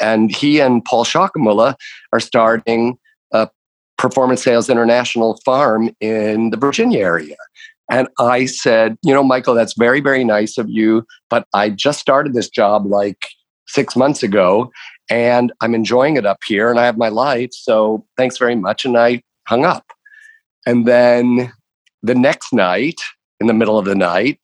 [0.00, 1.76] and he and Paul Schockemöhle
[2.12, 2.98] are starting
[3.32, 3.48] a
[3.98, 7.36] Performance Sales International farm in the Virginia area.
[7.90, 12.00] And I said, you know, Michael, that's very, very nice of you, but I just
[12.00, 13.28] started this job like
[13.66, 14.70] six months ago
[15.10, 17.50] and I'm enjoying it up here and I have my life.
[17.52, 18.84] So thanks very much.
[18.84, 19.84] And I hung up.
[20.66, 21.52] And then
[22.02, 23.00] the next night,
[23.40, 24.38] in the middle of the night,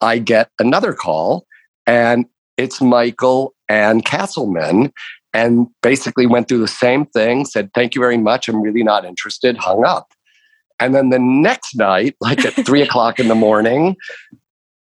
[0.00, 1.46] I get another call
[1.86, 4.92] and it's Michael and Kasselmann
[5.36, 8.48] and basically went through the same thing, said, Thank you very much.
[8.48, 10.12] I'm really not interested, hung up.
[10.80, 13.96] And then the next night, like at three o'clock in the morning,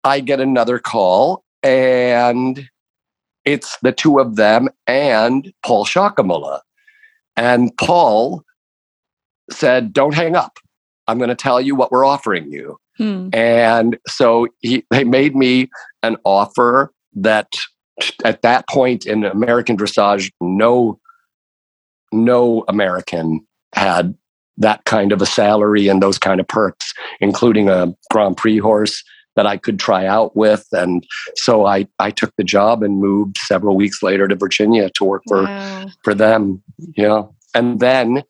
[0.03, 2.67] I get another call and
[3.45, 6.61] it's the two of them and Paul Schockemöhle.
[7.37, 8.43] And Paul
[9.51, 10.57] said, Don't hang up.
[11.07, 12.77] I'm going to tell you what we're offering you.
[12.97, 13.29] Hmm.
[13.33, 15.69] And so he, they made me
[16.01, 17.53] an offer that
[18.23, 20.99] at that point in American dressage, no,
[22.11, 24.15] no American had
[24.57, 29.03] that kind of a salary and those kind of perks, including a Grand Prix horse
[29.35, 30.67] that I could try out with.
[30.73, 35.05] And so I, I took the job and moved several weeks later to Virginia to
[35.05, 35.87] work for, wow.
[36.03, 36.61] for them.
[36.97, 37.23] Yeah.
[37.55, 38.23] And then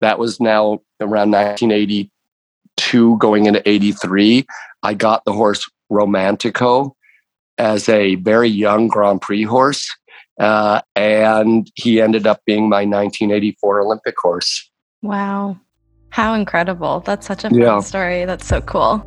[0.00, 4.44] that was now around 1982 going into 83.
[4.82, 6.95] I got the horse Romantico
[7.58, 9.88] as a very young Grand Prix horse.
[10.38, 14.70] Uh, and he ended up being my 1984 Olympic horse.
[15.02, 15.58] Wow.
[16.10, 17.00] How incredible.
[17.00, 17.80] That's such a fun yeah.
[17.80, 18.24] story.
[18.24, 19.04] That's so cool.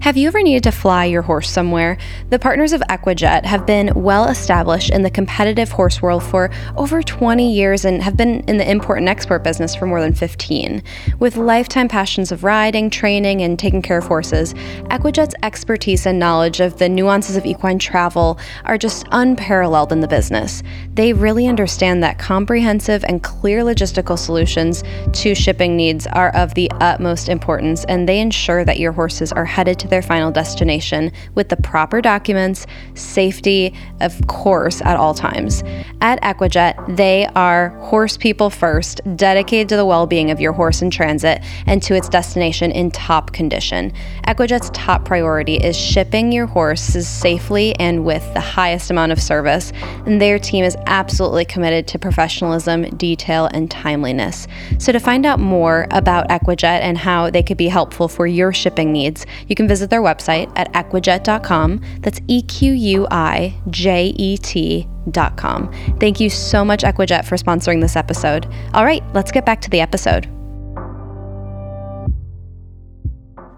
[0.00, 1.98] Have you ever needed to fly your horse somewhere?
[2.30, 7.02] The partners of Equijet have been well established in the competitive horse world for over
[7.02, 10.80] 20 years and have been in the import and export business for more than 15.
[11.18, 14.54] With lifetime passions of riding, training, and taking care of horses,
[14.90, 20.08] Equijet's expertise and knowledge of the nuances of equine travel are just unparalleled in the
[20.08, 20.62] business.
[20.94, 26.70] They really understand that comprehensive and clear logistical solutions to shipping needs are of the
[26.80, 31.10] utmost importance, and they ensure that your horses are headed to their their final destination
[31.34, 35.62] with the proper documents, safety, of course, at all times.
[36.02, 40.82] At Equijet, they are horse people first, dedicated to the well being of your horse
[40.82, 43.90] in transit and to its destination in top condition.
[44.26, 49.72] Equijet's top priority is shipping your horses safely and with the highest amount of service,
[50.04, 54.46] and their team is absolutely committed to professionalism, detail, and timeliness.
[54.78, 58.52] So, to find out more about Equijet and how they could be helpful for your
[58.52, 61.82] shipping needs, you can visit visit their website at equijet.com.
[62.00, 65.70] That's E Q U I J E T.com.
[66.00, 68.46] Thank you so much, Equijet, for sponsoring this episode.
[68.72, 70.26] All right, let's get back to the episode.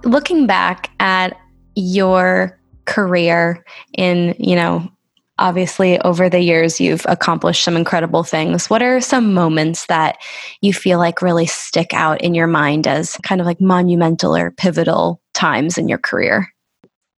[0.04, 1.38] Looking back at
[1.76, 3.64] your career
[3.96, 4.90] in, you know,
[5.38, 10.18] obviously over the years you've accomplished some incredible things what are some moments that
[10.62, 14.50] you feel like really stick out in your mind as kind of like monumental or
[14.50, 16.48] pivotal times in your career?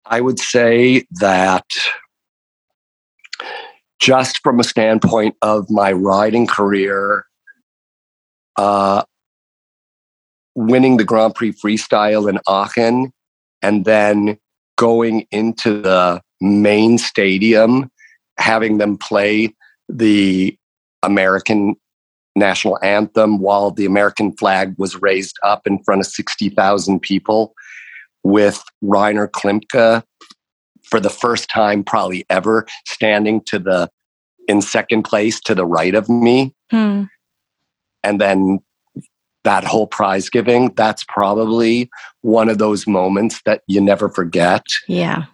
[0.05, 1.65] I would say that
[3.99, 7.25] just from a standpoint of my riding career,
[8.57, 9.03] uh,
[10.55, 13.13] winning the Grand Prix freestyle in Aachen
[13.61, 14.37] and then
[14.77, 17.89] going into the main stadium
[18.37, 19.53] having them play
[19.89, 20.57] the
[21.03, 21.75] American
[22.35, 27.53] national anthem while the American flag was raised up in front of 60,000 people
[28.23, 30.03] with Reiner Klimke
[30.83, 33.89] for the first time, probably ever, standing to the
[34.47, 36.55] in second place to the right of me.
[36.71, 37.03] Hmm.
[38.03, 38.59] And then
[39.43, 41.89] that whole prize giving, that's probably
[42.21, 44.63] one of those moments that you never forget.
[44.87, 45.25] Yeah.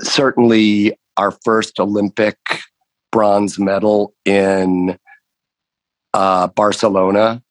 [0.00, 2.36] Certainly, our first Olympic
[3.12, 4.98] bronze medal in
[6.12, 7.42] uh, Barcelona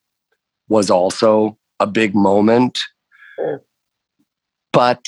[0.68, 2.78] was also a big moment.
[4.74, 5.04] But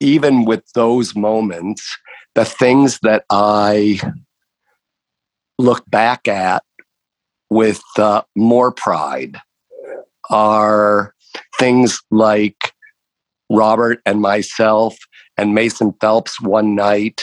[0.00, 1.96] even with those moments,
[2.34, 4.00] the things that I
[5.58, 6.64] look back at
[7.50, 9.36] with uh, more pride
[10.30, 11.14] are
[11.58, 12.72] things like
[13.50, 14.96] Robert and myself
[15.36, 17.22] and Mason Phelps one night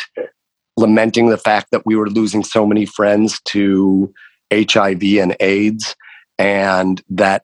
[0.77, 4.13] lamenting the fact that we were losing so many friends to
[4.51, 5.95] HIV and AIDS,
[6.37, 7.43] and that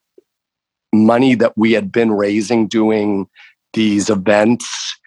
[0.94, 3.28] money that we had been raising doing
[3.74, 4.98] these events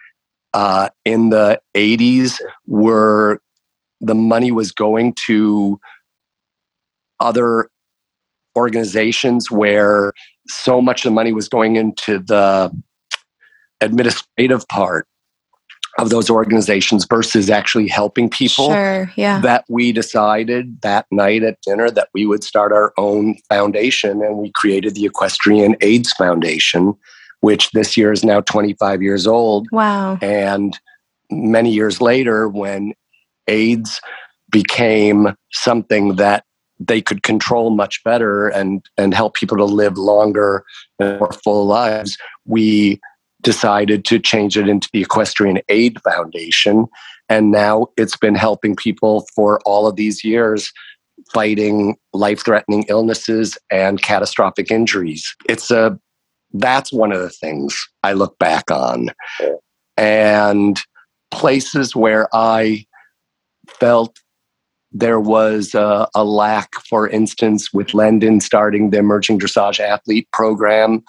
[0.53, 3.41] uh, in the 80s were
[3.99, 5.79] the money was going to
[7.19, 7.69] other
[8.55, 10.13] organizations where
[10.47, 12.71] so much of the money was going into the
[13.81, 15.07] administrative part
[15.99, 18.69] of those organizations versus actually helping people.
[18.69, 19.39] Sure, yeah.
[19.41, 24.37] That we decided that night at dinner that we would start our own foundation and
[24.37, 26.95] we created the Equestrian AIDS Foundation,
[27.41, 29.67] which this year is now 25 years old.
[29.71, 30.17] Wow.
[30.21, 30.79] And
[31.29, 32.93] many years later, when
[33.47, 34.01] AIDS
[34.49, 36.45] became something that
[36.79, 40.65] they could control much better and and help people to live longer
[40.99, 42.99] and more full lives, we
[43.43, 46.87] decided to change it into the Equestrian Aid Foundation.
[47.29, 50.71] And now it's been helping people for all of these years
[51.31, 55.35] fighting life threatening illnesses and catastrophic injuries.
[55.47, 55.99] It's a
[56.53, 59.09] that's one of the things I look back on.
[59.97, 60.79] And
[61.31, 62.85] places where I
[63.67, 64.19] felt
[64.91, 71.03] there was a, a, lack, for instance, with Lendon starting the emerging dressage athlete program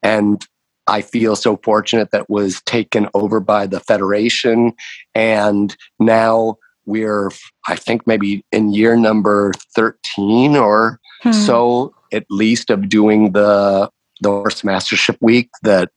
[0.00, 0.46] and
[0.86, 4.72] I feel so fortunate that was taken over by the Federation.
[5.14, 7.30] And now we're,
[7.68, 11.32] I think, maybe in year number 13 or hmm.
[11.32, 15.90] so, at least, of doing the, the Horse Mastership Week that,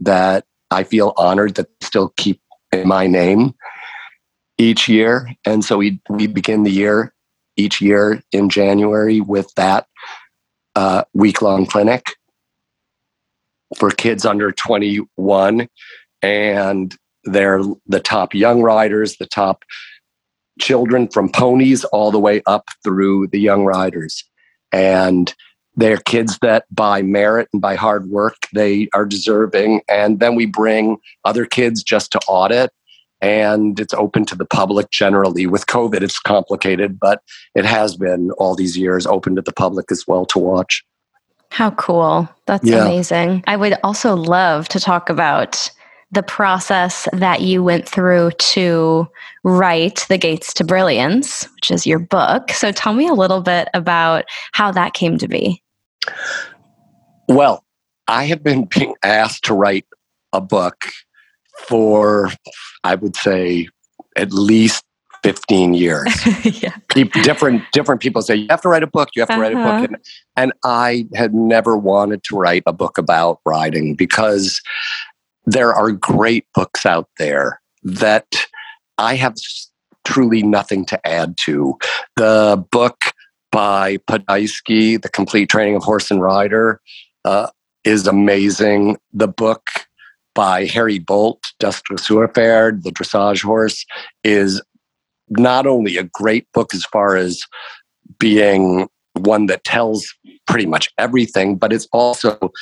[0.00, 2.40] that I feel honored that still keep
[2.72, 3.54] in my name
[4.58, 5.30] each year.
[5.44, 7.14] And so we, we begin the year
[7.56, 9.86] each year in January with that
[10.74, 12.16] uh, week long clinic
[13.76, 15.68] for kids under 21
[16.22, 19.64] and they're the top young riders the top
[20.60, 24.24] children from ponies all the way up through the young riders.
[24.72, 25.32] And
[25.74, 29.82] they're kids that by merit and by hard work they are deserving.
[29.88, 32.70] And then we bring other kids just to audit
[33.22, 35.46] and it's open to the public generally.
[35.46, 37.22] With covid it's complicated but
[37.54, 40.84] it has been all these years open to the public as well to watch
[41.56, 42.28] how cool.
[42.44, 42.84] That's yeah.
[42.84, 43.42] amazing.
[43.46, 45.70] I would also love to talk about
[46.12, 49.08] the process that you went through to
[49.42, 52.50] write The Gates to Brilliance, which is your book.
[52.50, 55.62] So tell me a little bit about how that came to be.
[57.26, 57.64] Well,
[58.06, 59.86] I have been being asked to write
[60.34, 60.84] a book
[61.66, 62.32] for,
[62.84, 63.68] I would say,
[64.14, 64.84] at least
[65.26, 66.06] 15 years.
[66.62, 66.76] yeah.
[66.94, 69.42] People, different different people say you have to write a book, you have to uh-huh.
[69.42, 69.84] write a book uh-huh.
[69.84, 69.96] and,
[70.36, 74.62] and I had never wanted to write a book about riding because
[75.44, 78.26] there are great books out there that
[78.98, 79.34] I have
[80.04, 81.76] truly nothing to add to.
[82.14, 83.00] The book
[83.50, 86.80] by Podhajsky, The Complete Training of Horse and Rider,
[87.24, 87.48] uh,
[87.82, 88.96] is amazing.
[89.12, 89.66] The book
[90.36, 93.84] by Harry Boldt, Das Dressurpferd, The Dressage Horse,
[94.22, 94.62] is
[95.30, 97.42] not only a great book as far as
[98.18, 100.06] being one that tells
[100.46, 102.52] pretty much everything, but it's also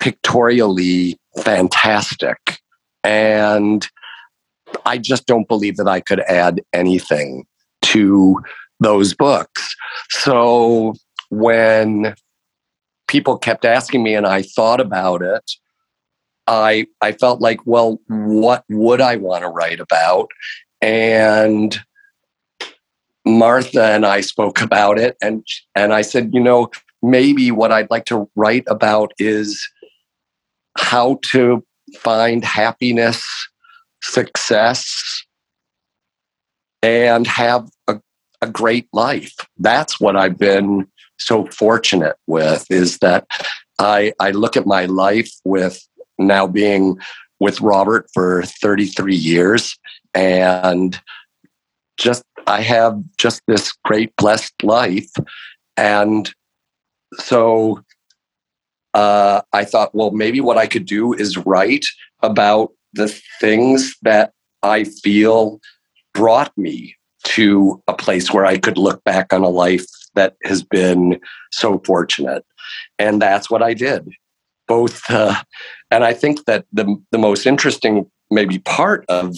[0.00, 2.58] pictorially fantastic.
[3.04, 3.86] And
[4.86, 7.44] I just don't believe that I could add anything
[7.82, 8.40] to
[8.80, 9.74] those books.
[10.10, 10.94] So
[11.30, 12.14] when
[13.08, 15.50] people kept asking me and I thought about it,
[16.46, 20.30] I I felt like, well, what would I want to write about?
[20.80, 21.78] And
[23.26, 25.44] Martha and I spoke about it, and
[25.74, 26.70] and I said, you know,
[27.02, 29.66] maybe what I'd like to write about is
[30.78, 31.64] how to
[31.98, 33.24] find happiness,
[34.02, 35.24] success,
[36.82, 38.00] and have a,
[38.40, 39.34] a great life.
[39.58, 40.86] That's what I've been
[41.18, 43.26] so fortunate with is that
[43.78, 45.80] I, I look at my life with
[46.18, 46.98] now being
[47.40, 49.78] with Robert for 33 years
[50.14, 51.00] and
[52.00, 55.10] just I have just this great blessed life.
[55.76, 56.32] And
[57.14, 57.80] so
[58.94, 61.84] uh, I thought, well, maybe what I could do is write
[62.22, 63.08] about the
[63.40, 64.32] things that
[64.62, 65.60] I feel
[66.12, 70.62] brought me to a place where I could look back on a life that has
[70.62, 71.20] been
[71.52, 72.44] so fortunate.
[72.98, 74.08] And that's what I did.
[74.66, 75.34] Both, uh,
[75.90, 79.36] and I think that the, the most interesting, maybe part of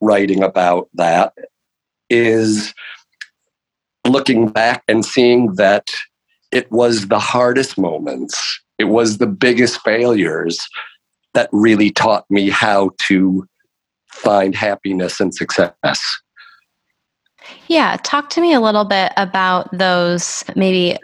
[0.00, 1.34] writing about that
[2.10, 2.74] is
[4.06, 5.88] looking back and seeing that
[6.52, 10.58] it was the hardest moments, it was the biggest failures
[11.32, 13.46] that really taught me how to
[14.06, 16.00] find happiness and success.
[17.68, 20.96] Yeah, talk to me a little bit about those maybe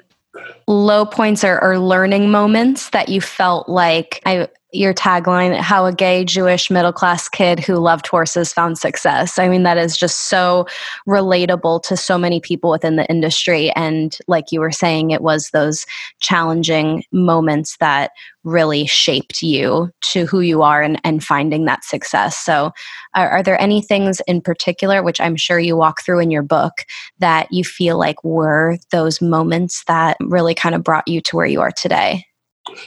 [0.66, 5.92] low points or, or learning moments that you felt like I your tagline how a
[5.92, 9.38] gay jewish middle class kid who loved horses found success.
[9.38, 10.66] I mean that is just so
[11.06, 13.70] relatable to so many people within the industry.
[13.72, 15.86] And like you were saying it was those
[16.20, 18.12] challenging moments that
[18.44, 22.38] really shaped you to who you are and, and finding that success.
[22.38, 22.72] So
[23.14, 26.42] are, are there any things in particular which i'm sure you walk through in your
[26.42, 26.84] book
[27.18, 31.46] that you feel like were those moments that really kind of brought you to where
[31.46, 32.26] you are today?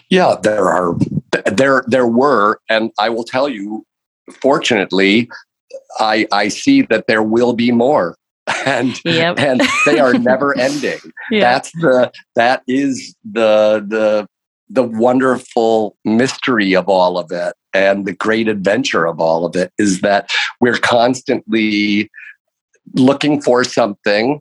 [0.10, 0.96] Yeah, there are
[1.46, 3.86] there there were, and I will tell you,
[4.42, 5.30] fortunately,
[6.00, 8.18] I I see that there will be more.
[8.66, 9.40] And yep.
[9.40, 11.00] and they are never ending.
[11.32, 11.54] Yeah.
[11.54, 14.28] That's the that is the the
[14.70, 19.72] the wonderful mystery of all of it and the great adventure of all of it
[19.78, 20.30] is that
[20.62, 22.10] we're constantly
[22.96, 24.40] looking for something,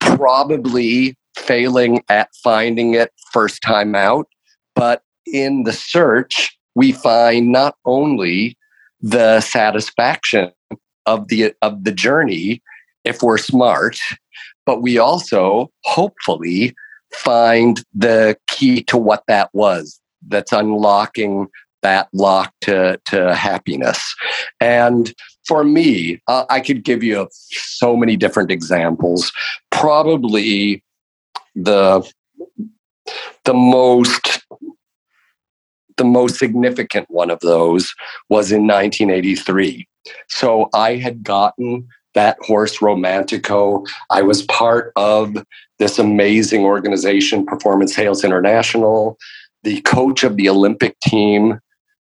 [0.00, 4.26] probably failing at finding it first time out,
[4.74, 8.56] but in the search, we find not only
[9.00, 10.50] the satisfaction
[11.06, 12.62] of the of the journey
[13.04, 13.98] if we're smart,
[14.64, 16.74] but we also hopefully
[17.12, 21.48] find the key to what that was that's unlocking
[21.82, 24.14] that lock to, to happiness.
[24.60, 25.14] And
[25.46, 29.32] for me, uh, I could give you so many different examples.
[29.70, 30.82] Probably
[31.54, 32.02] the
[33.44, 34.44] the most
[35.96, 37.94] the most significant one of those
[38.28, 39.86] was in 1983.
[40.28, 43.84] So I had gotten that horse Romantico.
[44.10, 45.36] I was part of
[45.78, 49.18] this amazing organization, Performance Sales International.
[49.62, 51.60] The coach of the Olympic team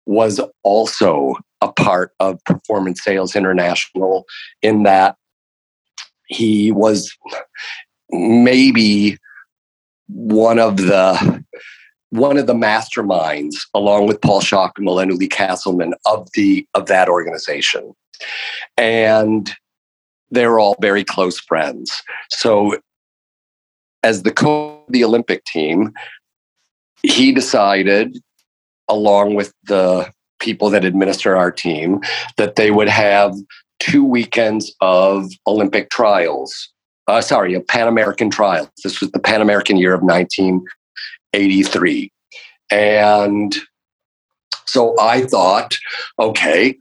[0.05, 4.25] was also a part of Performance Sales International
[4.61, 5.17] in that
[6.27, 7.13] he was
[8.09, 9.17] maybe
[10.07, 11.43] one of the
[12.11, 17.09] one of the masterminds, along with Paul Schockemöhle and Uli Kasselmann, of the of that
[17.09, 17.93] organization,
[18.77, 19.53] and
[20.31, 22.03] they're all very close friends.
[22.29, 22.77] So,
[24.03, 25.93] as the of the Olympic team,
[27.03, 28.17] he decided,
[28.87, 32.01] along with the people that administer our team,
[32.37, 33.35] that they would have
[33.79, 36.69] two weekends of Olympic trials.
[37.07, 38.69] Uh, sorry, of Pan American trials.
[38.83, 40.63] This was the Pan American year of 19
[41.33, 42.11] 83.
[42.71, 43.55] And
[44.65, 45.77] so I thought,
[46.19, 46.77] okay,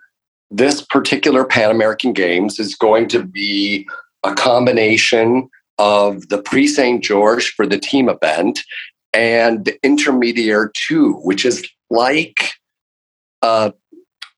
[0.50, 3.86] this particular Pan American Games is going to be
[4.24, 7.02] a combination of the Prix St.
[7.02, 8.60] George for the team event
[9.12, 12.50] and the Intermediaire 2, which is like
[13.42, 13.72] a,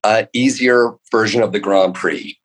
[0.05, 2.39] a easier version of the Grand Prix.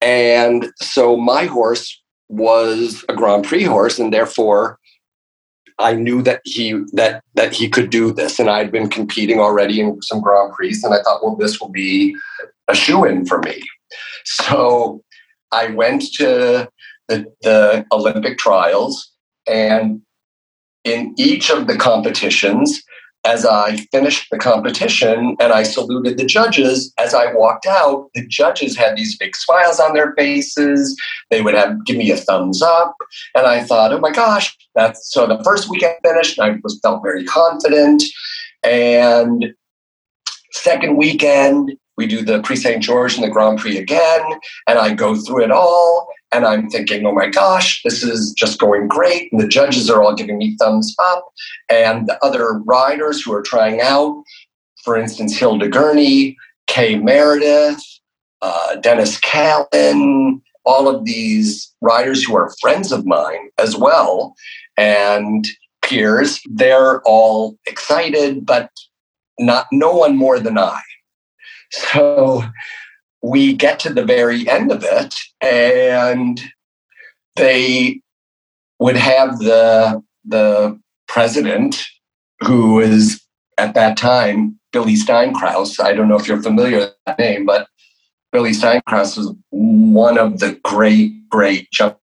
[0.00, 4.79] And so my horse was a Grand Prix horse, and therefore
[5.80, 9.80] I knew that he that that he could do this, and I'd been competing already
[9.80, 12.14] in some Grand Prix, and I thought, well, this will be
[12.68, 13.62] a shoe in for me.
[14.24, 15.02] So
[15.52, 16.68] I went to
[17.08, 19.10] the, the Olympic trials,
[19.48, 20.02] and
[20.84, 22.82] in each of the competitions,
[23.24, 28.26] as I finished the competition and I saluted the judges, as I walked out, the
[28.26, 30.98] judges had these big smiles on their faces.
[31.30, 32.94] They would have give me a thumbs up.
[33.34, 36.80] And I thought, oh my gosh, that's so the first week I finished, I was
[36.82, 38.02] felt very confident.
[38.62, 39.54] And
[40.52, 42.82] second weekend, we do the Prix St.
[42.82, 44.22] George and the Grand Prix again,
[44.66, 46.08] and I go through it all.
[46.32, 49.32] And I'm thinking, oh my gosh, this is just going great.
[49.32, 51.28] And the judges are all giving me thumbs up.
[51.68, 54.22] And the other riders who are trying out,
[54.84, 57.82] for instance, Hilda Gurney, Kay Meredith,
[58.42, 64.34] uh, Dennis Callan, all of these riders who are friends of mine as well
[64.76, 65.46] and
[65.82, 66.40] peers.
[66.48, 68.70] They're all excited, but
[69.38, 70.80] not no one more than I.
[71.70, 72.42] So
[73.22, 76.40] we get to the very end of it, and
[77.36, 78.00] they
[78.78, 81.84] would have the the president,
[82.40, 83.20] who is
[83.58, 85.82] at that time Billy Steinkraus.
[85.82, 87.68] I don't know if you're familiar with that name, but
[88.32, 91.98] Billy Steinkraus was one of the great, great jumping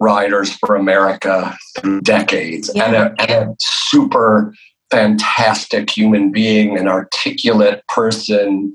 [0.00, 2.84] riders for America through decades yeah.
[2.84, 4.52] and, a, and a super
[4.90, 8.74] fantastic human being, an articulate person,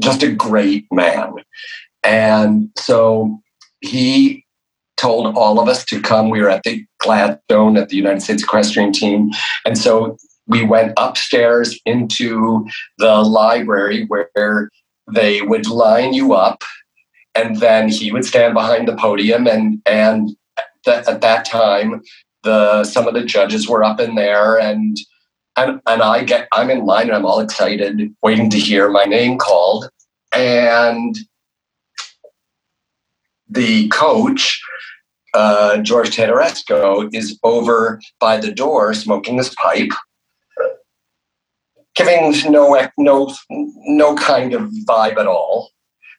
[0.00, 1.34] just a great man.
[2.02, 3.38] And so
[3.80, 4.44] he
[4.96, 6.30] told all of us to come.
[6.30, 9.30] We were at the Gladstone at the United States Equestrian Team.
[9.64, 10.16] And so
[10.46, 12.66] we went upstairs into
[12.98, 14.70] the library where
[15.12, 16.62] they would line you up
[17.34, 20.30] and then he would stand behind the podium and and
[20.86, 22.02] at that time
[22.42, 24.96] the some of the judges were up in there and
[25.56, 29.04] and and I get I'm in line and I'm all excited waiting to hear my
[29.04, 29.88] name called
[30.34, 31.16] and
[33.48, 34.60] the coach
[35.34, 39.92] uh, George Theodorescu is over by the door smoking his pipe
[41.94, 45.70] giving no no no kind of vibe at all.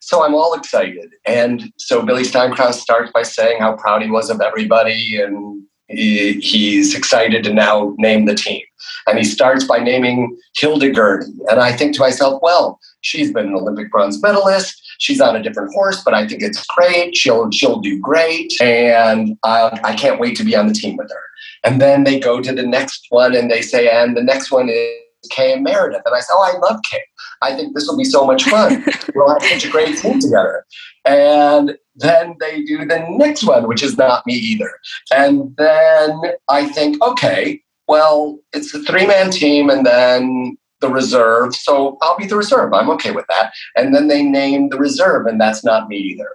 [0.02, 4.30] So I'm all excited, and so Billy Steinkraus starts by saying how proud he was
[4.30, 8.62] of everybody, and he, he's excited to now name the team.
[9.08, 13.48] And he starts by naming Hilda Gurney, and I think to myself, well, she's been
[13.48, 14.82] an Olympic bronze medalist.
[15.00, 17.16] She's on a different horse, but I think it's great.
[17.16, 21.10] She'll she'll do great, and I, I can't wait to be on the team with
[21.10, 21.24] her.
[21.64, 24.70] And then they go to the next one, and they say, and the next one
[24.70, 24.90] is
[25.30, 26.02] Kay and Meredith.
[26.06, 27.04] And I said, Oh, I love Kay.
[27.42, 28.84] I think this will be so much fun.
[29.16, 30.66] we'll have such a great team together.
[31.06, 34.72] And then they do the next one, which is not me either.
[35.14, 37.62] And then I think, okay,
[37.94, 41.54] well, it's a three man team and then the reserve.
[41.54, 42.74] So I'll be the reserve.
[42.74, 43.54] I'm okay with that.
[43.76, 46.30] And then they name the reserve, and that's not me either.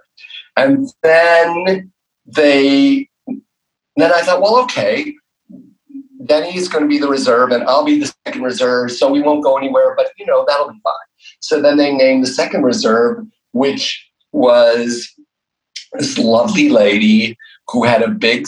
[0.55, 1.91] And then
[2.25, 3.09] they,
[3.97, 5.13] then I thought, well, okay,
[6.25, 8.93] Denny's going to be the reserve and I'll be the second reserve.
[8.93, 10.93] So we won't go anywhere, but you know, that'll be fine.
[11.41, 15.09] So then they named the second reserve, which was
[15.91, 17.37] this lovely lady
[17.67, 18.47] who had a big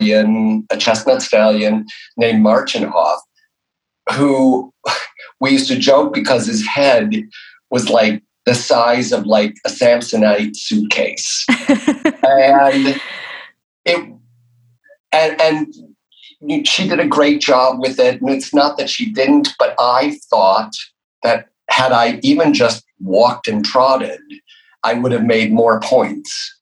[0.00, 1.86] stallion, a chestnut stallion
[2.16, 3.18] named Marchenhoff,
[4.14, 4.72] who
[5.40, 7.14] we used to joke because his head
[7.70, 11.44] was like the size of like a Samsonite suitcase.
[11.48, 13.00] and
[13.84, 14.12] it
[15.12, 18.20] and and she did a great job with it.
[18.20, 20.72] And it's not that she didn't, but I thought
[21.22, 24.20] that had I even just walked and trotted,
[24.84, 26.52] I would have made more points.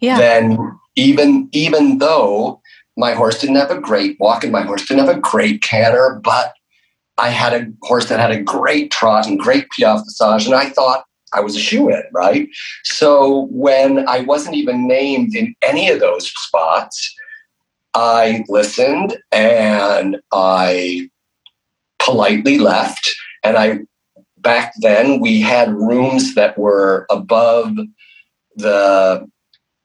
[0.00, 0.18] Yeah.
[0.18, 0.58] Than
[0.96, 2.61] even even though
[3.02, 6.20] my horse didn't have a great walk and my horse didn't have a great canter,
[6.22, 6.54] but
[7.18, 10.70] I had a horse that had a great trot and great piaffe dressage, and I
[10.70, 12.48] thought I was a shoe in, right?
[12.84, 17.12] So when I wasn't even named in any of those spots,
[17.92, 21.10] I listened and I
[21.98, 23.16] politely left.
[23.42, 23.80] And I,
[24.38, 27.74] back then, we had rooms that were above
[28.54, 29.28] the,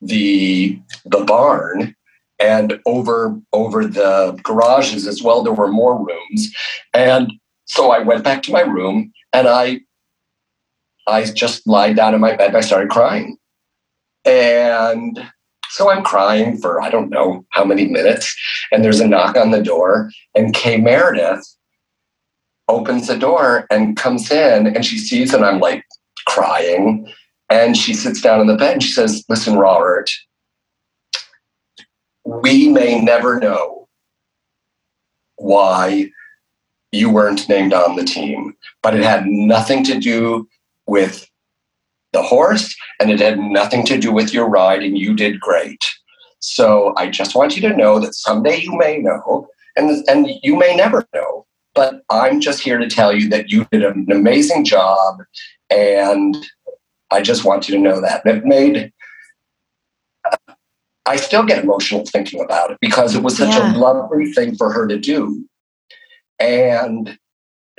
[0.01, 1.97] the, the barn
[2.40, 6.54] and over over the garages as well there were more rooms.
[6.94, 7.32] And
[7.66, 9.80] so i went back to my room and i
[11.08, 13.38] i just lied down in my bed and i started crying.
[14.26, 15.20] And
[15.70, 18.36] so I'm crying for I don't know how many minutes,
[18.72, 21.46] and there's a knock on the door, and Kay Meredith
[22.68, 25.84] opens the door and comes in, and she sees that I'm like
[26.28, 27.12] crying,
[27.50, 30.10] and she sits down on the bed and she says, "Listen, Robert,
[32.28, 33.88] we may never know
[35.38, 36.10] why
[36.92, 38.54] you weren't named on the team,
[38.84, 40.48] but it had nothing to do
[40.88, 41.30] with
[42.12, 45.86] the horse, and it had nothing to do with your ride, and you did great.
[46.40, 49.48] So I just want you to know that someday you may know,
[49.78, 53.66] and, and you may never know, but I'm just here to tell you that you
[53.72, 55.18] did an amazing job,
[55.70, 56.36] and
[57.10, 58.26] I just want you to know that.
[58.26, 58.92] And it made
[61.08, 63.74] I still get emotional thinking about it because it was such yeah.
[63.74, 65.47] a lovely thing for her to do.
[66.38, 67.18] And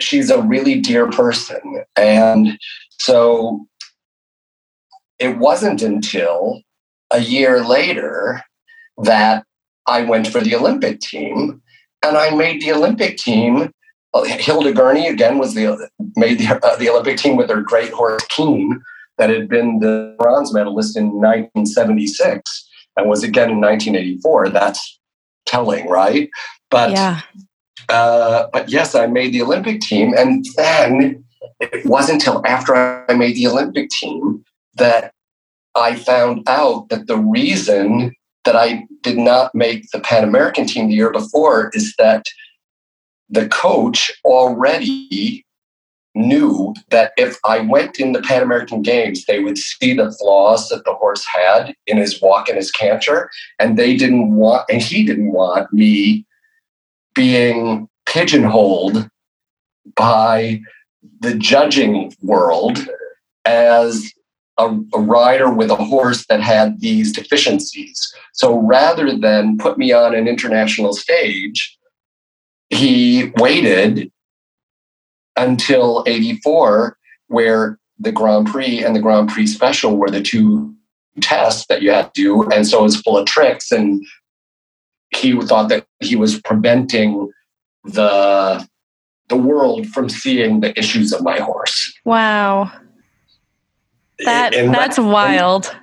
[0.00, 1.84] she's a really dear person.
[1.94, 2.58] And
[2.98, 3.66] so
[5.18, 6.62] it wasn't until
[7.10, 8.42] a year later
[9.02, 9.44] that
[9.86, 11.62] I went for the Olympic team
[12.02, 13.70] and I made the Olympic team.
[14.14, 18.24] Hilda Gurney again was the made the, uh, the Olympic team with her great horse
[18.30, 18.82] Keen,
[19.18, 22.67] that had been the bronze medalist in 1976
[22.98, 24.50] and was again in 1984.
[24.50, 24.98] That's
[25.46, 26.28] telling, right?
[26.70, 27.20] But yeah.
[27.88, 31.24] Uh, but yes, I made the Olympic team, and then
[31.60, 34.44] it wasn't until after I made the Olympic team
[34.74, 35.14] that
[35.74, 40.88] I found out that the reason that I did not make the Pan American team
[40.88, 42.24] the year before is that
[43.30, 45.44] the coach already
[46.14, 50.68] knew that if I went in the Pan American Games, they would see the flaws
[50.68, 54.82] that the horse had in his walk and his canter, and they didn't want, and
[54.82, 56.26] he didn't want me
[57.14, 59.08] being pigeonholed
[59.96, 60.60] by
[61.20, 62.86] the judging world
[63.44, 64.12] as
[64.58, 68.12] a, a, rider with a horse that had these deficiencies.
[68.34, 71.76] So rather than put me on an international stage,
[72.70, 74.10] he waited
[75.38, 76.96] until 84,
[77.28, 80.74] where the Grand Prix and the Grand Prix Special were the two
[81.20, 82.50] tests that you had to do.
[82.50, 83.72] And so it was full of tricks.
[83.72, 84.04] And
[85.10, 87.30] he thought that he was preventing
[87.84, 88.66] the
[89.28, 91.92] the world from seeing the issues of my horse.
[92.04, 92.72] Wow.
[94.24, 95.76] That and that's that, wild.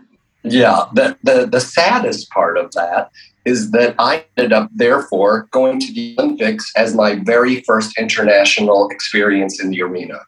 [0.43, 0.85] And, yeah.
[0.93, 3.11] The, the the saddest part of that
[3.45, 8.89] is that I ended up, therefore, going to the Olympics as my very first international
[8.89, 10.19] experience in the arena.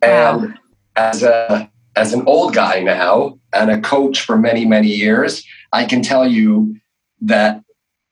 [0.00, 0.54] And wow.
[0.96, 5.84] as a as an old guy now and a coach for many many years, I
[5.84, 6.76] can tell you
[7.20, 7.62] that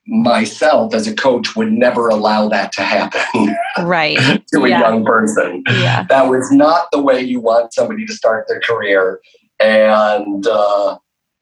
[0.06, 3.54] myself as a coach would never allow that to happen
[3.84, 4.18] right
[4.48, 4.80] to a yeah.
[4.80, 6.04] young person yeah.
[6.08, 9.20] that was not the way you want somebody to start their career
[9.60, 10.98] and uh,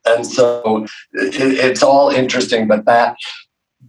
[0.06, 3.16] and so it, it's all interesting but that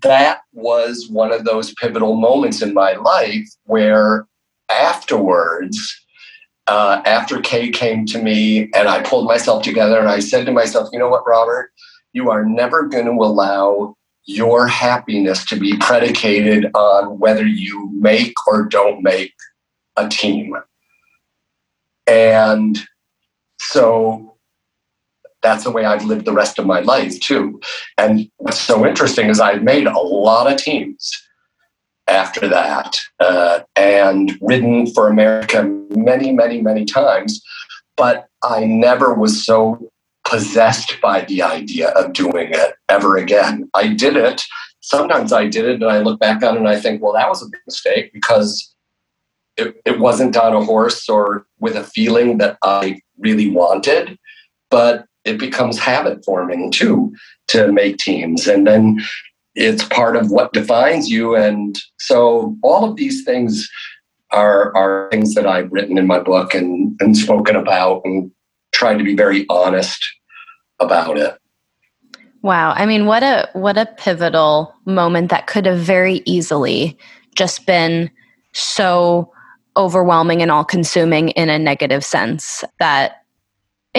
[0.02, 4.28] that was one of those pivotal moments in my life where
[4.70, 5.78] afterwards
[6.68, 10.52] uh, after kay came to me and i pulled myself together and i said to
[10.52, 11.72] myself you know what robert?
[12.14, 13.96] You are never going to allow
[14.26, 19.34] your happiness to be predicated on whether you make or don't make
[19.96, 20.56] a team.
[22.06, 22.80] And
[23.60, 24.38] so
[25.42, 27.60] that's the way I've lived the rest of my life too.
[27.98, 31.12] And what's so interesting is I've made a lot of teams
[32.08, 35.64] after that uh, and ridden for America
[35.96, 37.42] many, many, many times.
[37.96, 39.90] But I never was so
[40.26, 43.70] possessed by the idea of doing it ever again.
[43.74, 44.42] I did it.
[44.82, 47.30] Sometimes I did it and I look back on it and I think, well, that
[47.30, 48.74] was a big mistake because
[49.58, 54.18] it, it wasn't on a horse or with a feeling that I really wanted.
[54.70, 57.14] But it becomes habit forming too
[57.48, 58.48] to make teams.
[58.48, 59.00] And then
[59.56, 61.36] it's part of what defines you.
[61.36, 63.68] And so all of these things
[64.32, 68.32] are, are things that I've written in my book and, and spoken about and
[68.72, 70.04] tried to be very honest
[70.80, 71.38] about it.
[72.42, 72.74] Wow.
[72.76, 76.98] I mean, what a what a pivotal moment that could have very easily
[77.36, 78.10] just been
[78.54, 79.34] so
[79.76, 83.19] overwhelming and all consuming in a negative sense that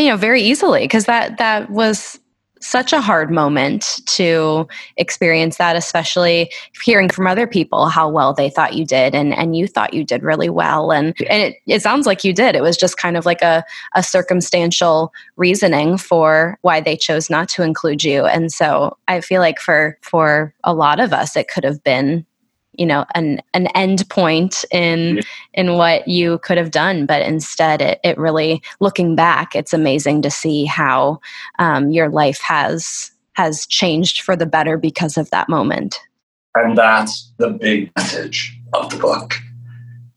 [0.01, 2.19] you know very easily because that that was
[2.61, 6.51] such a hard moment to experience that especially
[6.83, 10.05] hearing from other people how well they thought you did and and you thought you
[10.05, 10.93] did really well.
[10.93, 12.55] And and it, it sounds like you did.
[12.55, 17.49] It was just kind of like a, a circumstantial reasoning for why they chose not
[17.51, 18.25] to include you.
[18.27, 22.27] And so i feel like for for a lot of us it could have been
[22.75, 25.23] you know an an end point in yeah.
[25.55, 30.23] in what you could have done but instead it, it really looking back it's amazing
[30.23, 31.21] to see how
[31.59, 33.11] um, your life has
[33.41, 35.99] has changed for the better because of that moment.
[36.55, 39.35] And that's the big message of the book.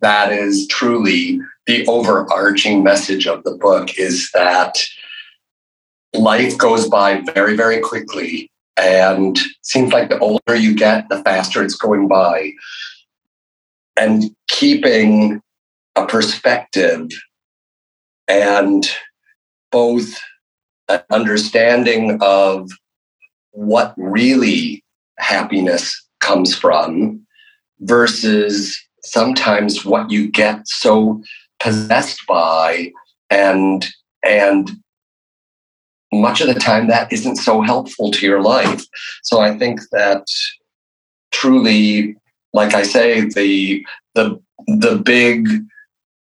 [0.01, 4.83] That is truly the overarching message of the book is that
[6.13, 11.63] life goes by very very quickly and seems like the older you get, the faster
[11.63, 12.51] it's going by.
[13.95, 15.41] And keeping
[15.95, 17.07] a perspective
[18.27, 18.89] and
[19.71, 20.19] both
[20.89, 22.69] an understanding of
[23.51, 24.83] what really
[25.19, 27.25] happiness comes from
[27.81, 31.21] versus sometimes what you get so
[31.59, 32.91] possessed by
[33.29, 33.87] and
[34.23, 34.71] and
[36.13, 38.83] much of the time that isn't so helpful to your life.
[39.23, 40.25] So I think that
[41.31, 42.15] truly,
[42.53, 43.85] like I say, the
[44.15, 45.47] the the big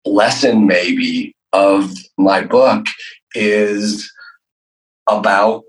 [0.05, 2.86] lesson maybe of my book
[3.34, 4.11] is
[5.09, 5.62] about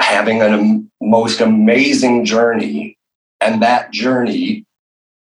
[0.00, 2.96] having a most amazing journey
[3.40, 4.64] and that journey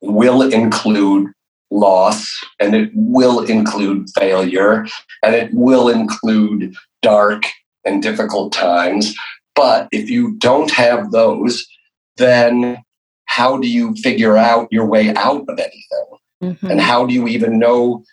[0.01, 1.31] will include
[1.70, 2.28] loss
[2.59, 4.87] and it will include failure
[5.22, 7.45] and it will include dark
[7.85, 9.14] and difficult times.
[9.55, 11.66] But if you don't have those,
[12.16, 12.83] then
[13.26, 16.07] how do you figure out your way out of anything?
[16.43, 16.66] Mm-hmm.
[16.66, 18.05] And how do you even know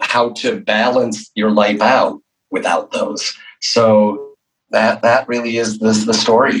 [0.00, 2.20] how to balance your life out
[2.50, 3.36] without those?
[3.60, 4.34] So
[4.70, 6.60] that that really is the, the story.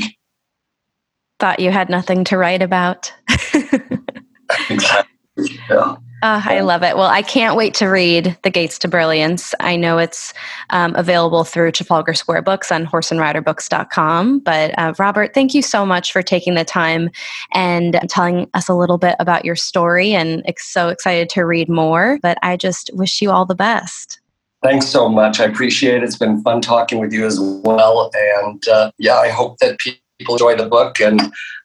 [1.40, 3.12] Thought you had nothing to write about.
[4.70, 5.58] exactly.
[5.68, 5.96] Yeah.
[6.24, 6.96] Uh, I love it.
[6.96, 9.54] Well, I can't wait to read The Gates to Brilliance.
[9.60, 10.32] I know it's
[10.70, 14.38] um, available through Trafalgar Square Books on horseandriderbooks.com.
[14.38, 17.10] But uh, Robert, thank you so much for taking the time
[17.52, 20.14] and telling us a little bit about your story.
[20.14, 22.18] And so excited to read more.
[22.22, 24.18] But I just wish you all the best.
[24.62, 25.40] Thanks so much.
[25.40, 26.04] I appreciate it.
[26.04, 28.10] It's been fun talking with you as well.
[28.14, 31.20] And uh, yeah, I hope that people enjoy the book and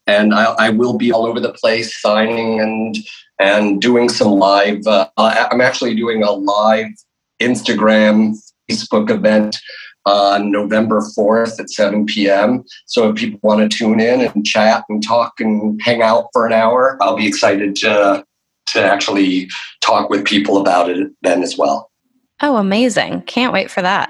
[0.05, 2.97] and I, I will be all over the place signing and
[3.39, 4.85] and doing some live.
[4.85, 6.91] Uh, I'm actually doing a live
[7.41, 8.35] Instagram,
[8.69, 9.57] Facebook event
[10.05, 12.63] on November 4th at 7 p.m.
[12.85, 16.45] So if people want to tune in and chat and talk and hang out for
[16.45, 18.25] an hour, I'll be excited to,
[18.67, 19.49] to actually
[19.81, 21.91] talk with people about it then as well.
[22.41, 23.21] Oh, amazing.
[23.23, 24.09] Can't wait for that.